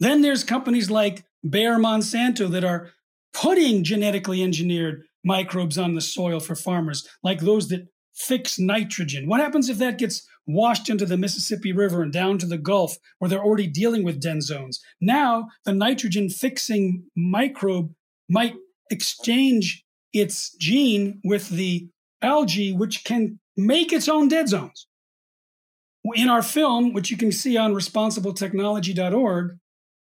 [0.00, 2.90] Then there's companies like Bayer Monsanto that are
[3.32, 9.28] putting genetically engineered microbes on the soil for farmers, like those that fix nitrogen.
[9.28, 12.96] What happens if that gets washed into the Mississippi River and down to the Gulf
[13.18, 14.80] where they're already dealing with den zones?
[15.00, 17.92] Now, the nitrogen fixing microbe
[18.28, 18.54] might
[18.90, 21.88] exchange its gene with the
[22.22, 24.86] algae, which can make its own dead zones.
[26.14, 29.58] In our film, which you can see on responsibletechnology.org,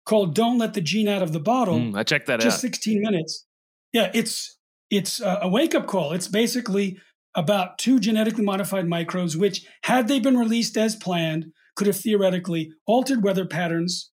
[0.05, 2.43] called "Don't Let the Gene Out of the Bottle," Mm, I checked that out.
[2.43, 3.45] just 16 minutes.
[3.93, 4.57] Yeah, it's
[4.89, 6.11] it's a wake up call.
[6.11, 6.99] It's basically
[7.35, 12.71] about two genetically modified microbes, which, had they been released as planned, could have theoretically
[12.85, 14.11] altered weather patterns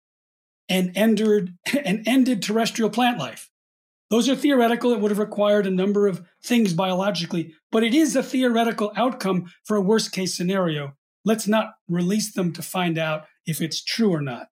[0.69, 1.55] and ended
[1.85, 3.51] and ended terrestrial plant life.
[4.11, 4.93] Those are theoretical.
[4.93, 9.53] It would have required a number of things biologically, but it is a theoretical outcome
[9.65, 10.95] for a worst case scenario.
[11.25, 14.49] Let's not release them to find out if it's true or not.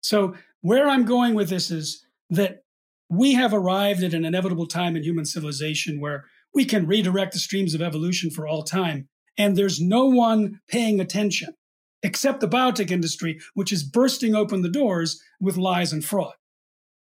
[0.00, 2.62] So, where I'm going with this is that
[3.10, 6.24] we have arrived at an inevitable time in human civilization where
[6.54, 9.08] we can redirect the streams of evolution for all time.
[9.36, 11.54] And there's no one paying attention
[12.02, 16.34] except the biotech industry, which is bursting open the doors with lies and fraud.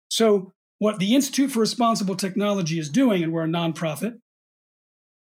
[0.08, 4.14] So what the Institute for Responsible Technology is doing, and we're a nonprofit,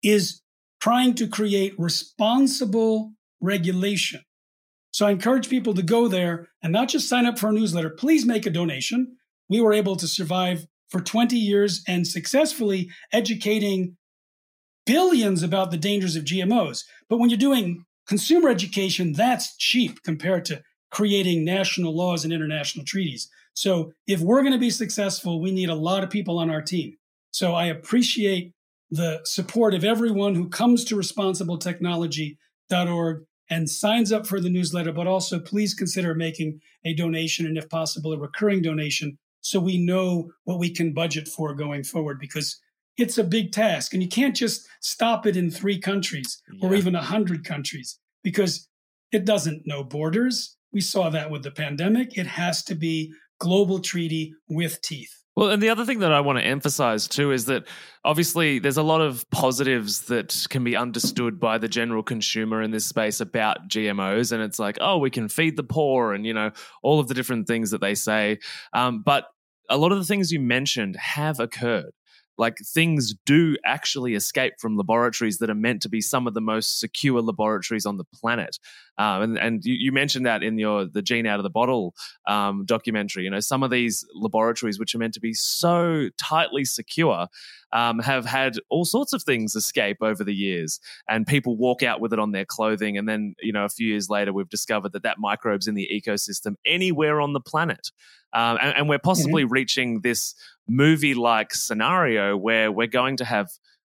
[0.04, 0.42] is
[0.82, 4.22] trying to create responsible regulation.
[4.92, 7.90] So I encourage people to go there and not just sign up for a newsletter.
[7.90, 9.18] Please make a donation.
[9.50, 13.98] We were able to survive for 20 years and successfully educating
[14.86, 16.86] billions about the dangers of GMOs.
[17.10, 20.62] But when you're doing consumer education, that's cheap compared to
[20.92, 23.30] creating national laws and international treaties.
[23.54, 26.62] So if we're going to be successful, we need a lot of people on our
[26.62, 26.96] team.
[27.32, 28.54] So I appreciate
[28.90, 35.08] the support of everyone who comes to responsibletechnology.org and signs up for the newsletter, but
[35.08, 39.18] also please consider making a donation and, if possible, a recurring donation
[39.48, 42.60] so we know what we can budget for going forward because
[42.98, 46.68] it's a big task and you can't just stop it in three countries yeah.
[46.68, 48.68] or even a hundred countries because
[49.14, 50.58] it doesn't know borders.
[50.74, 52.18] We saw that with the pandemic.
[52.18, 55.14] It has to be global treaty with teeth.
[55.38, 57.68] Well, and the other thing that I want to emphasize too is that
[58.04, 62.72] obviously there's a lot of positives that can be understood by the general consumer in
[62.72, 64.34] this space about GMOs.
[64.34, 67.14] And it's like, oh, we can feed the poor and, you know, all of the
[67.14, 68.40] different things that they say.
[68.74, 69.28] Um, but
[69.70, 71.92] a lot of the things you mentioned have occurred
[72.38, 76.42] like things do actually escape from laboratories that are meant to be some of the
[76.42, 78.60] most secure laboratories on the planet.
[78.98, 81.96] Um, and and you, you, mentioned that in your the gene out of the bottle
[82.28, 83.24] um, documentary.
[83.24, 87.28] You know, some of these laboratories, which are meant to be so tightly secure,
[87.74, 92.00] um, have had all sorts of things escape over the years, and people walk out
[92.00, 94.94] with it on their clothing, and then you know a few years later, we've discovered
[94.94, 97.92] that that microbe's in the ecosystem anywhere on the planet.
[98.34, 99.54] Um, and, and, we're possibly mm-hmm.
[99.54, 100.36] reaching this
[100.68, 103.50] movie like scenario where we're going to have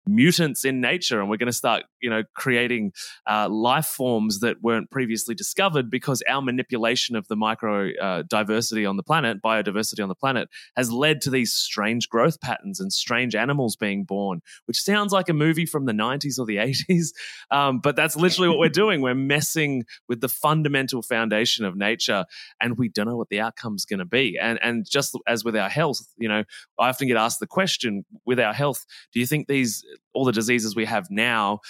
[0.07, 2.93] mutants in nature and we're going to start you know creating
[3.29, 8.85] uh, life forms that weren't previously discovered because our manipulation of the micro uh, diversity
[8.85, 12.93] on the planet biodiversity on the planet has led to these strange growth patterns and
[12.93, 17.09] strange animals being born which sounds like a movie from the 90s or the 80s
[17.51, 19.01] um, but that's literally what we're doing.
[19.01, 22.25] We're messing with the fundamental foundation of nature
[22.61, 24.39] and we don't know what the outcome's going to be.
[24.41, 26.45] And and just as with our health you know
[26.79, 30.33] i often get asked the question with our health do you think these all the
[30.33, 31.61] diseases we have now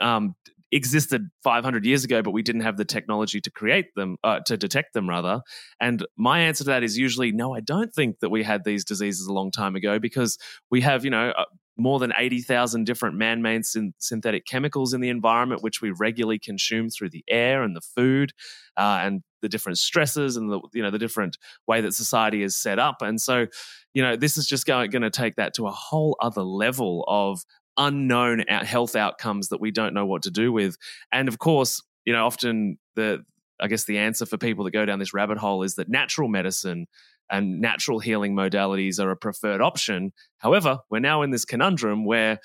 [0.00, 0.34] um,
[0.72, 4.56] existed 500 years ago, but we didn't have the technology to create them, uh, to
[4.56, 5.40] detect them, rather.
[5.80, 8.84] And my answer to that is usually no, I don't think that we had these
[8.84, 10.38] diseases a long time ago because
[10.70, 11.44] we have, you know, uh,
[11.76, 16.38] more than 80,000 different man made syn- synthetic chemicals in the environment, which we regularly
[16.38, 18.32] consume through the air and the food
[18.76, 22.54] uh, and the different stresses and the, you know, the different way that society is
[22.54, 22.96] set up.
[23.00, 23.46] And so,
[23.94, 27.04] you know, this is just going, going to take that to a whole other level
[27.08, 27.42] of
[27.80, 30.76] unknown health outcomes that we don't know what to do with.
[31.10, 33.24] And of course, you know, often the
[33.60, 36.28] I guess the answer for people that go down this rabbit hole is that natural
[36.28, 36.86] medicine
[37.30, 40.12] and natural healing modalities are a preferred option.
[40.38, 42.38] However, we're now in this conundrum where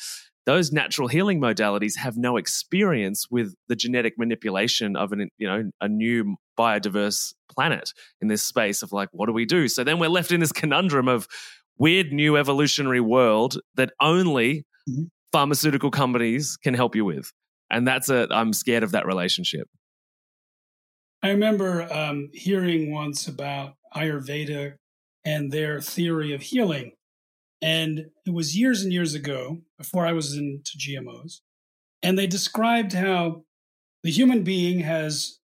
[0.46, 5.72] those natural healing modalities have no experience with the genetic manipulation of an you know
[5.82, 10.00] a new biodiverse planet in this space of like what do we do so then
[10.00, 11.28] we're left in this conundrum of
[11.78, 15.06] weird new evolutionary world that only mm-hmm
[15.36, 17.30] pharmaceutical companies can help you with.
[17.70, 19.68] And that's a, I'm scared of that relationship.
[21.22, 24.76] I remember um, hearing once about Ayurveda
[25.26, 26.94] and their theory of healing.
[27.62, 31.42] And it was years and years ago, before I was into GMOs.
[32.02, 33.44] And they described how
[34.04, 35.40] the human being has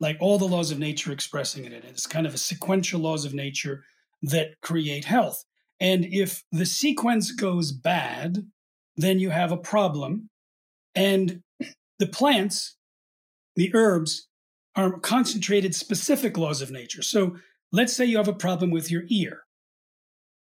[0.00, 1.84] like all the laws of nature expressing in it.
[1.84, 3.84] It's kind of a sequential laws of nature
[4.22, 5.44] that create health.
[5.80, 8.38] And if the sequence goes bad,
[8.96, 10.28] then you have a problem.
[10.94, 11.42] And
[11.98, 12.76] the plants,
[13.56, 14.28] the herbs,
[14.76, 17.02] are concentrated specific laws of nature.
[17.02, 17.36] So
[17.72, 19.42] let's say you have a problem with your ear.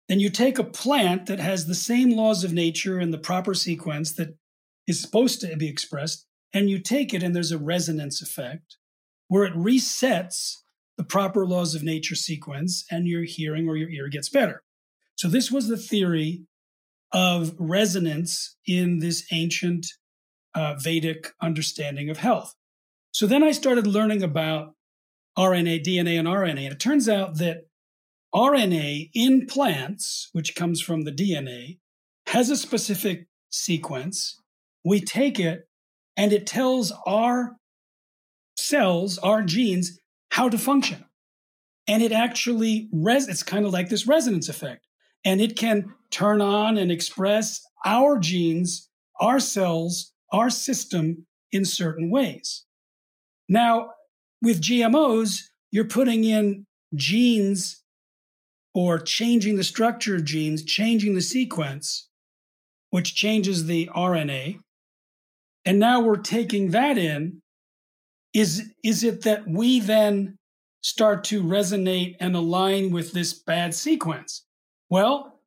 [0.07, 3.53] Then you take a plant that has the same laws of nature and the proper
[3.53, 4.35] sequence that
[4.87, 8.77] is supposed to be expressed, and you take it, and there's a resonance effect
[9.27, 10.55] where it resets
[10.97, 14.63] the proper laws of nature sequence, and your hearing or your ear gets better.
[15.15, 16.43] So, this was the theory
[17.11, 19.87] of resonance in this ancient
[20.53, 22.53] uh, Vedic understanding of health.
[23.11, 24.73] So then I started learning about
[25.37, 26.49] RNA, DNA, and RNA.
[26.49, 27.67] And it turns out that
[28.33, 31.79] RNA in plants, which comes from the DNA,
[32.27, 34.41] has a specific sequence.
[34.83, 35.67] We take it
[36.17, 37.55] and it tells our
[38.57, 39.99] cells, our genes,
[40.31, 41.05] how to function.
[41.87, 44.85] And it actually, res- it's kind of like this resonance effect
[45.25, 48.89] and it can turn on and express our genes,
[49.19, 52.65] our cells, our system in certain ways.
[53.49, 53.91] Now,
[54.41, 56.65] with GMOs, you're putting in
[56.95, 57.83] genes
[58.73, 62.09] or changing the structure of genes, changing the sequence,
[62.89, 64.59] which changes the RNA.
[65.65, 67.41] And now we're taking that in.
[68.33, 70.37] Is, is it that we then
[70.81, 74.45] start to resonate and align with this bad sequence?
[74.89, 75.39] Well,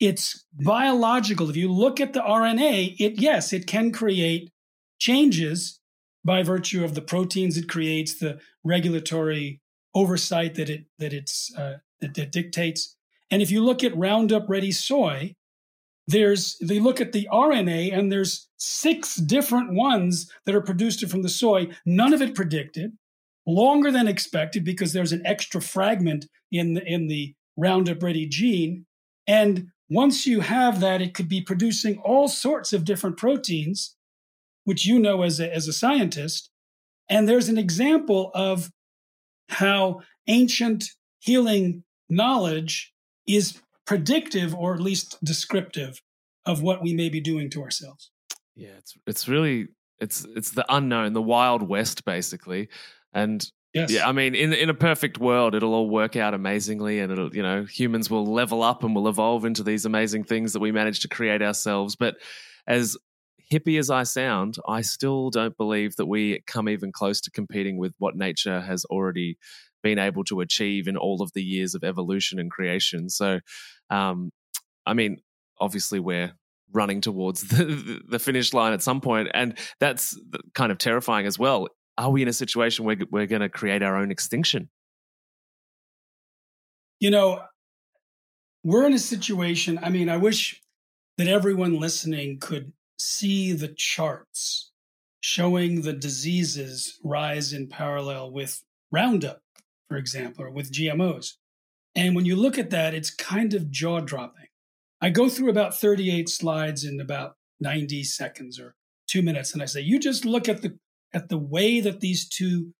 [0.00, 1.50] it's biological.
[1.50, 4.50] If you look at the RNA, it yes, it can create
[4.98, 5.80] changes
[6.24, 9.60] by virtue of the proteins it creates, the regulatory
[9.94, 12.96] oversight that it that it's uh, that, that dictates.
[13.30, 15.34] And if you look at Roundup Ready soy,
[16.06, 21.22] there's they look at the RNA and there's six different ones that are produced from
[21.22, 21.68] the soy.
[21.86, 22.92] None of it predicted,
[23.46, 28.86] longer than expected because there's an extra fragment in the in the Roundup Ready gene.
[29.26, 33.96] And once you have that, it could be producing all sorts of different proteins,
[34.64, 36.50] which you know as a, as a scientist.
[37.08, 38.70] And there's an example of
[39.48, 40.84] how ancient
[41.18, 42.92] healing knowledge
[43.26, 46.00] is predictive or at least descriptive
[46.46, 48.10] of what we may be doing to ourselves.
[48.54, 52.68] Yeah, it's it's really it's it's the unknown, the wild west basically.
[53.12, 53.44] And
[53.74, 53.90] Yes.
[53.90, 57.34] Yeah, I mean, in in a perfect world, it'll all work out amazingly, and it'll
[57.34, 60.70] you know humans will level up and will evolve into these amazing things that we
[60.70, 61.96] manage to create ourselves.
[61.96, 62.16] But
[62.68, 62.96] as
[63.52, 67.76] hippie as I sound, I still don't believe that we come even close to competing
[67.76, 69.38] with what nature has already
[69.82, 73.10] been able to achieve in all of the years of evolution and creation.
[73.10, 73.40] So,
[73.90, 74.30] um,
[74.86, 75.18] I mean,
[75.58, 76.32] obviously, we're
[76.72, 80.16] running towards the, the finish line at some point, and that's
[80.54, 81.66] kind of terrifying as well
[81.96, 84.68] are we in a situation where we're going to create our own extinction?
[87.00, 87.42] You know,
[88.62, 89.78] we're in a situation.
[89.82, 90.60] I mean, I wish
[91.18, 94.72] that everyone listening could see the charts
[95.20, 99.40] showing the diseases rise in parallel with Roundup,
[99.88, 101.34] for example, or with GMOs.
[101.94, 104.46] And when you look at that, it's kind of jaw dropping.
[105.00, 108.74] I go through about 38 slides in about 90 seconds or
[109.06, 110.78] two minutes, and I say, you just look at the
[111.14, 112.74] at the way that these two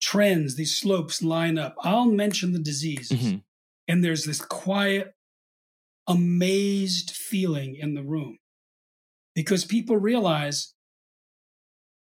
[0.00, 1.74] trends, these slopes line up.
[1.80, 3.36] I'll mention the diseases, mm-hmm.
[3.88, 5.14] and there's this quiet,
[6.06, 8.38] amazed feeling in the room
[9.34, 10.74] because people realize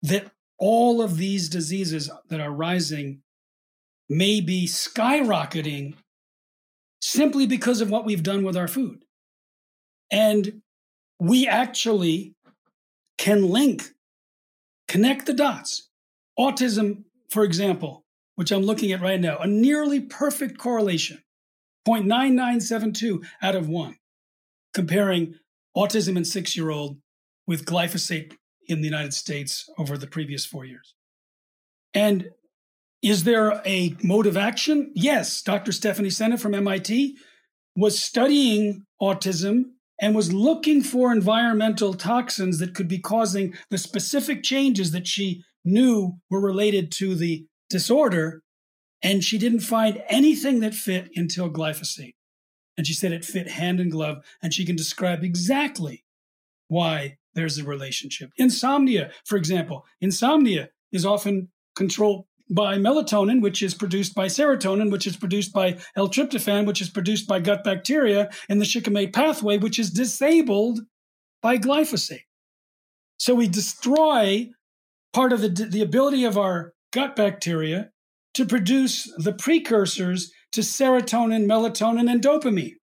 [0.04, 3.22] that all of these diseases that are rising
[4.08, 5.96] may be skyrocketing
[7.02, 9.04] simply because of what we've done with our food.
[10.12, 10.62] And
[11.20, 12.36] we actually
[13.18, 13.95] can link
[14.96, 15.90] Connect the dots.
[16.40, 21.22] Autism, for example, which I'm looking at right now, a nearly perfect correlation
[21.86, 23.98] 0.9972 out of 1,
[24.74, 25.36] comparing
[25.76, 27.00] autism in six year old
[27.46, 28.38] with glyphosate
[28.70, 30.96] in the United States over the previous four years.
[31.94, 32.30] And
[33.02, 34.94] is there a mode of action?
[34.96, 35.42] Yes.
[35.42, 35.74] Dr.
[35.74, 37.18] Stephanie Seneff from MIT
[37.76, 44.44] was studying autism and was looking for environmental toxins that could be causing the specific
[44.44, 48.44] changes that she knew were related to the disorder.
[49.02, 52.16] And she didn't find anything that fit until glyphosate.
[52.78, 56.04] And she said it fit hand in glove, and she can describe exactly
[56.68, 58.32] why there's a relationship.
[58.38, 65.08] Insomnia, for example, insomnia is often controlled by melatonin, which is produced by serotonin, which
[65.08, 69.80] is produced by L-tryptophan, which is produced by gut bacteria in the shikimate pathway, which
[69.80, 70.82] is disabled
[71.42, 72.26] by glyphosate.
[73.18, 74.50] So we destroy
[75.14, 77.90] part of the, the ability of our gut bacteria
[78.36, 82.76] to produce the precursors to serotonin, melatonin, and dopamine.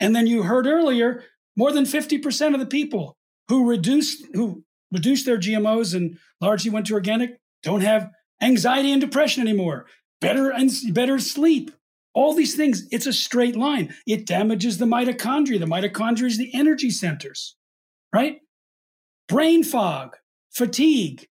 [0.00, 1.22] And then you heard earlier,
[1.56, 3.16] more than 50% of the people
[3.48, 8.10] who reduced who reduced their GMOs and largely went to organic don't have
[8.40, 9.86] anxiety and depression anymore,
[10.20, 11.70] better and better sleep.
[12.14, 13.94] All these things, it's a straight line.
[14.06, 15.60] It damages the mitochondria.
[15.60, 17.56] The mitochondria is the energy centers,
[18.12, 18.40] right?
[19.28, 20.16] Brain fog,
[20.50, 21.28] fatigue.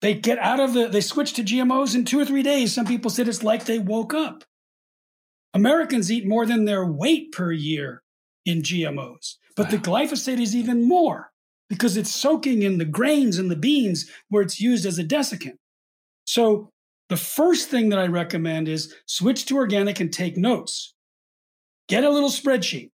[0.00, 2.72] They get out of the, they switch to GMOs in two or three days.
[2.72, 4.44] Some people said it's like they woke up.
[5.54, 8.02] Americans eat more than their weight per year
[8.44, 9.70] in GMOs, but wow.
[9.70, 11.32] the glyphosate is even more
[11.68, 15.56] because it's soaking in the grains and the beans where it's used as a desiccant.
[16.28, 16.72] So
[17.08, 20.94] the first thing that I recommend is switch to organic and take notes.
[21.88, 22.90] Get a little spreadsheet.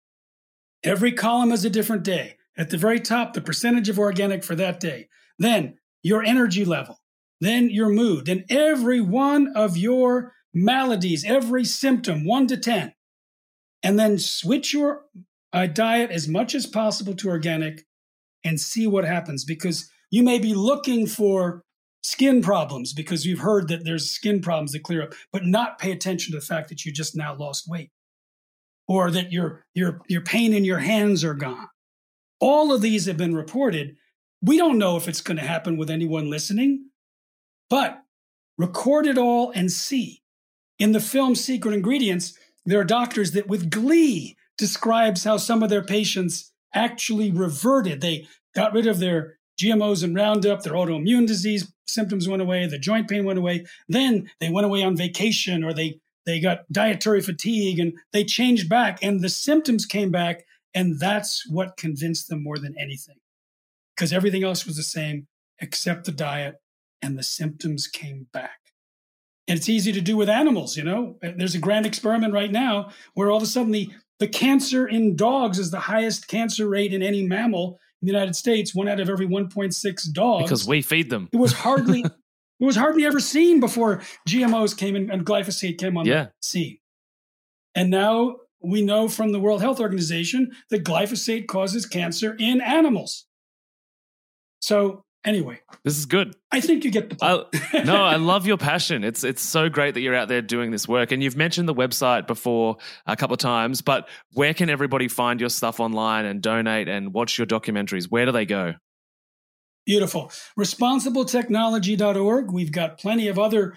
[0.83, 2.35] Every column is a different day.
[2.57, 5.07] At the very top, the percentage of organic for that day.
[5.39, 6.99] Then your energy level.
[7.39, 8.25] Then your mood.
[8.25, 12.93] Then every one of your maladies, every symptom, one to 10.
[13.81, 15.03] And then switch your
[15.53, 17.85] uh, diet as much as possible to organic
[18.43, 21.63] and see what happens because you may be looking for
[22.03, 25.91] skin problems because you've heard that there's skin problems that clear up, but not pay
[25.91, 27.91] attention to the fact that you just now lost weight.
[28.87, 31.67] or that your your your pain in your hands are gone.
[32.39, 33.95] All of these have been reported.
[34.41, 36.89] We don't know if it's going to happen with anyone listening,
[37.69, 38.03] but
[38.57, 40.21] record it all and see.
[40.79, 45.69] In the film Secret Ingredients, there are doctors that with glee describes how some of
[45.69, 48.01] their patients actually reverted.
[48.01, 52.79] They got rid of their GMOs and Roundup, their autoimmune disease symptoms went away, the
[52.79, 53.65] joint pain went away.
[53.87, 58.69] Then they went away on vacation or they they got dietary fatigue and they changed
[58.69, 63.17] back and the symptoms came back and that's what convinced them more than anything.
[63.95, 65.27] Because everything else was the same
[65.59, 66.55] except the diet
[67.01, 68.59] and the symptoms came back.
[69.47, 71.17] And it's easy to do with animals, you know.
[71.21, 73.89] There's a grand experiment right now where all of a sudden the,
[74.19, 78.35] the cancer in dogs is the highest cancer rate in any mammal in the United
[78.35, 80.43] States, one out of every 1.6 dogs.
[80.43, 81.29] Because we feed them.
[81.31, 82.01] It was hardly
[82.59, 86.25] it was hardly ever seen before GMOs came in and glyphosate came on yeah.
[86.25, 86.77] the scene.
[87.75, 93.25] And now we know from the World Health Organization that glyphosate causes cancer in animals.
[94.59, 96.35] So anyway, this is good.
[96.51, 97.47] I think you get the point.
[97.73, 99.03] I, no, I love your passion.
[99.03, 101.11] It's it's so great that you're out there doing this work.
[101.11, 105.39] And you've mentioned the website before a couple of times, but where can everybody find
[105.39, 108.05] your stuff online and donate and watch your documentaries?
[108.05, 108.75] Where do they go?
[109.85, 110.31] Beautiful.
[110.59, 112.51] Responsibletechnology.org.
[112.51, 113.75] We've got plenty of other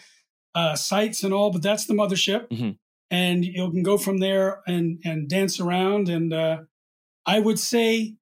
[0.54, 2.48] uh, sites and all, but that's the mothership.
[2.50, 2.70] Mm-hmm.
[3.10, 6.08] And you can go from there and, and dance around.
[6.08, 6.58] And uh,
[7.24, 8.16] I would say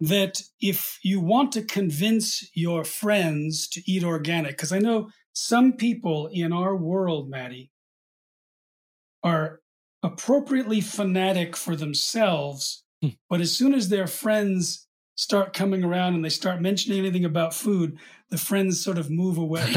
[0.00, 5.72] that if you want to convince your friends to eat organic, because I know some
[5.72, 7.70] people in our world, Maddie,
[9.22, 9.60] are
[10.02, 13.10] appropriately fanatic for themselves, hmm.
[13.28, 14.86] but as soon as their friends
[15.16, 17.98] start coming around and they start mentioning anything about food,
[18.30, 19.66] the friends sort of move away.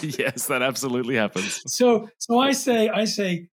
[0.00, 1.62] yes, that absolutely happens.
[1.66, 3.48] So so I say I say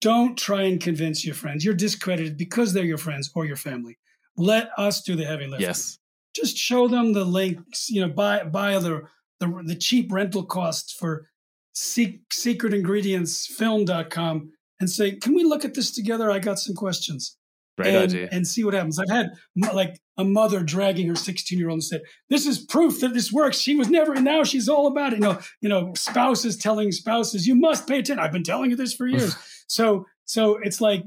[0.00, 1.64] don't try and convince your friends.
[1.64, 3.98] You're discredited because they're your friends or your family.
[4.36, 5.68] Let us do the heavy lifting.
[5.68, 5.98] Yes.
[6.34, 9.02] Just show them the links, you know, buy buy the
[9.40, 11.28] the, the cheap rental costs for
[11.74, 16.30] secretingredientsfilm.com and say, "Can we look at this together?
[16.30, 17.36] I got some questions."
[17.76, 18.28] Great and, idea.
[18.30, 19.00] And see what happens.
[19.00, 19.30] I've had
[19.72, 23.32] like a mother dragging her 16 year old and said, "This is proof that this
[23.32, 25.16] works." She was never, and now she's all about it.
[25.16, 28.76] You know, you know, spouses telling spouses, "You must pay attention." I've been telling you
[28.76, 29.34] this for years.
[29.66, 31.02] so, so it's like,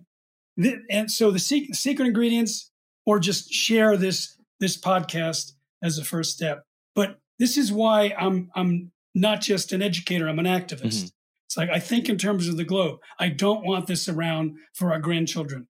[0.89, 2.71] and so the secret, secret ingredients,
[3.07, 6.63] or just share this this podcast as a first step.
[6.93, 10.27] But this is why I'm I'm not just an educator.
[10.27, 11.05] I'm an activist.
[11.05, 11.07] Mm-hmm.
[11.47, 12.99] It's like I think in terms of the globe.
[13.19, 15.67] I don't want this around for our grandchildren.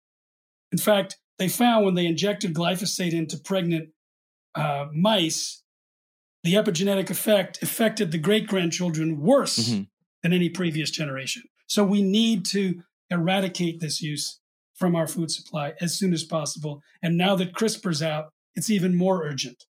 [0.71, 3.89] In fact, they found when they injected glyphosate into pregnant
[4.55, 5.61] uh, mice,
[6.43, 9.83] the epigenetic effect affected the great grandchildren worse mm-hmm.
[10.23, 11.43] than any previous generation.
[11.67, 12.81] So we need to
[13.11, 14.39] eradicate this use
[14.77, 16.81] from our food supply as soon as possible.
[17.01, 19.65] And now that CRISPR's out, it's even more urgent.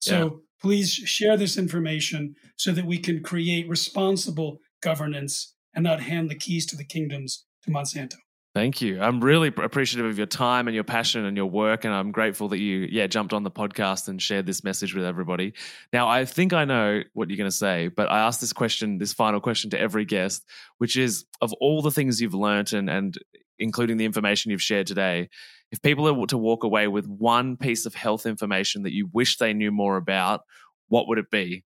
[0.00, 0.30] So yeah.
[0.60, 6.34] please share this information so that we can create responsible governance and not hand the
[6.34, 8.16] keys to the kingdoms to Monsanto.
[8.54, 9.00] Thank you.
[9.00, 12.48] I'm really appreciative of your time and your passion and your work, and I'm grateful
[12.48, 15.52] that you, yeah, jumped on the podcast and shared this message with everybody.
[15.92, 18.98] Now, I think I know what you're going to say, but I ask this question,
[18.98, 20.44] this final question to every guest,
[20.78, 23.16] which is: of all the things you've learned and and
[23.58, 25.28] including the information you've shared today,
[25.70, 29.36] if people are to walk away with one piece of health information that you wish
[29.36, 30.40] they knew more about,
[30.88, 31.64] what would it be?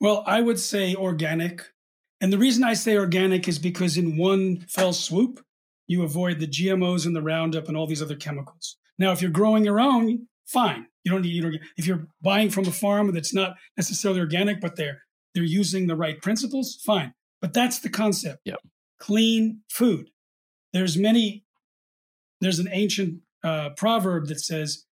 [0.00, 1.62] Well, I would say organic
[2.20, 5.44] and the reason I say organic is because in one fell swoop,
[5.86, 8.76] you avoid the GMOs and the Roundup and all these other chemicals.
[8.98, 10.86] Now, if you're growing your own, fine.
[11.04, 11.66] You don't need organic.
[11.76, 15.02] If you're buying from a farm that's not necessarily organic, but they're
[15.34, 17.12] they're using the right principles, fine.
[17.42, 18.40] But that's the concept.
[18.46, 18.60] Yep.
[18.98, 20.10] Clean food.
[20.72, 21.44] There's many.
[22.40, 24.84] There's an ancient uh, proverb that says,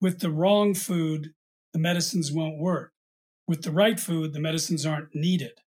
[0.00, 1.32] "With the wrong food,
[1.72, 2.92] the medicines won't work.
[3.48, 5.60] With the right food, the medicines aren't needed."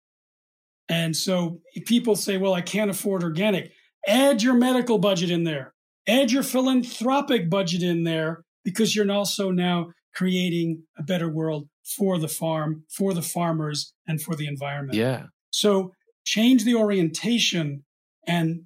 [0.90, 3.72] And so people say, well, I can't afford organic.
[4.08, 5.74] Add your medical budget in there,
[6.08, 12.18] add your philanthropic budget in there, because you're also now creating a better world for
[12.18, 14.98] the farm, for the farmers, and for the environment.
[14.98, 15.26] Yeah.
[15.52, 15.94] So
[16.30, 17.84] change the orientation.
[18.28, 18.66] And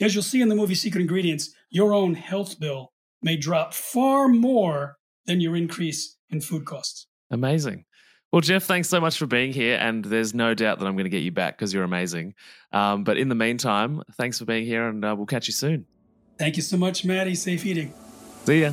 [0.00, 2.92] as you'll see in the movie Secret Ingredients, your own health bill
[3.22, 4.96] may drop far more
[5.26, 7.06] than your increase in food costs.
[7.30, 7.84] Amazing.
[8.32, 9.78] Well, Jeff, thanks so much for being here.
[9.80, 12.34] And there's no doubt that I'm going to get you back because you're amazing.
[12.72, 15.86] Um, but in the meantime, thanks for being here and uh, we'll catch you soon.
[16.36, 17.34] Thank you so much, Maddie.
[17.34, 17.94] Safe eating.
[18.44, 18.72] See ya.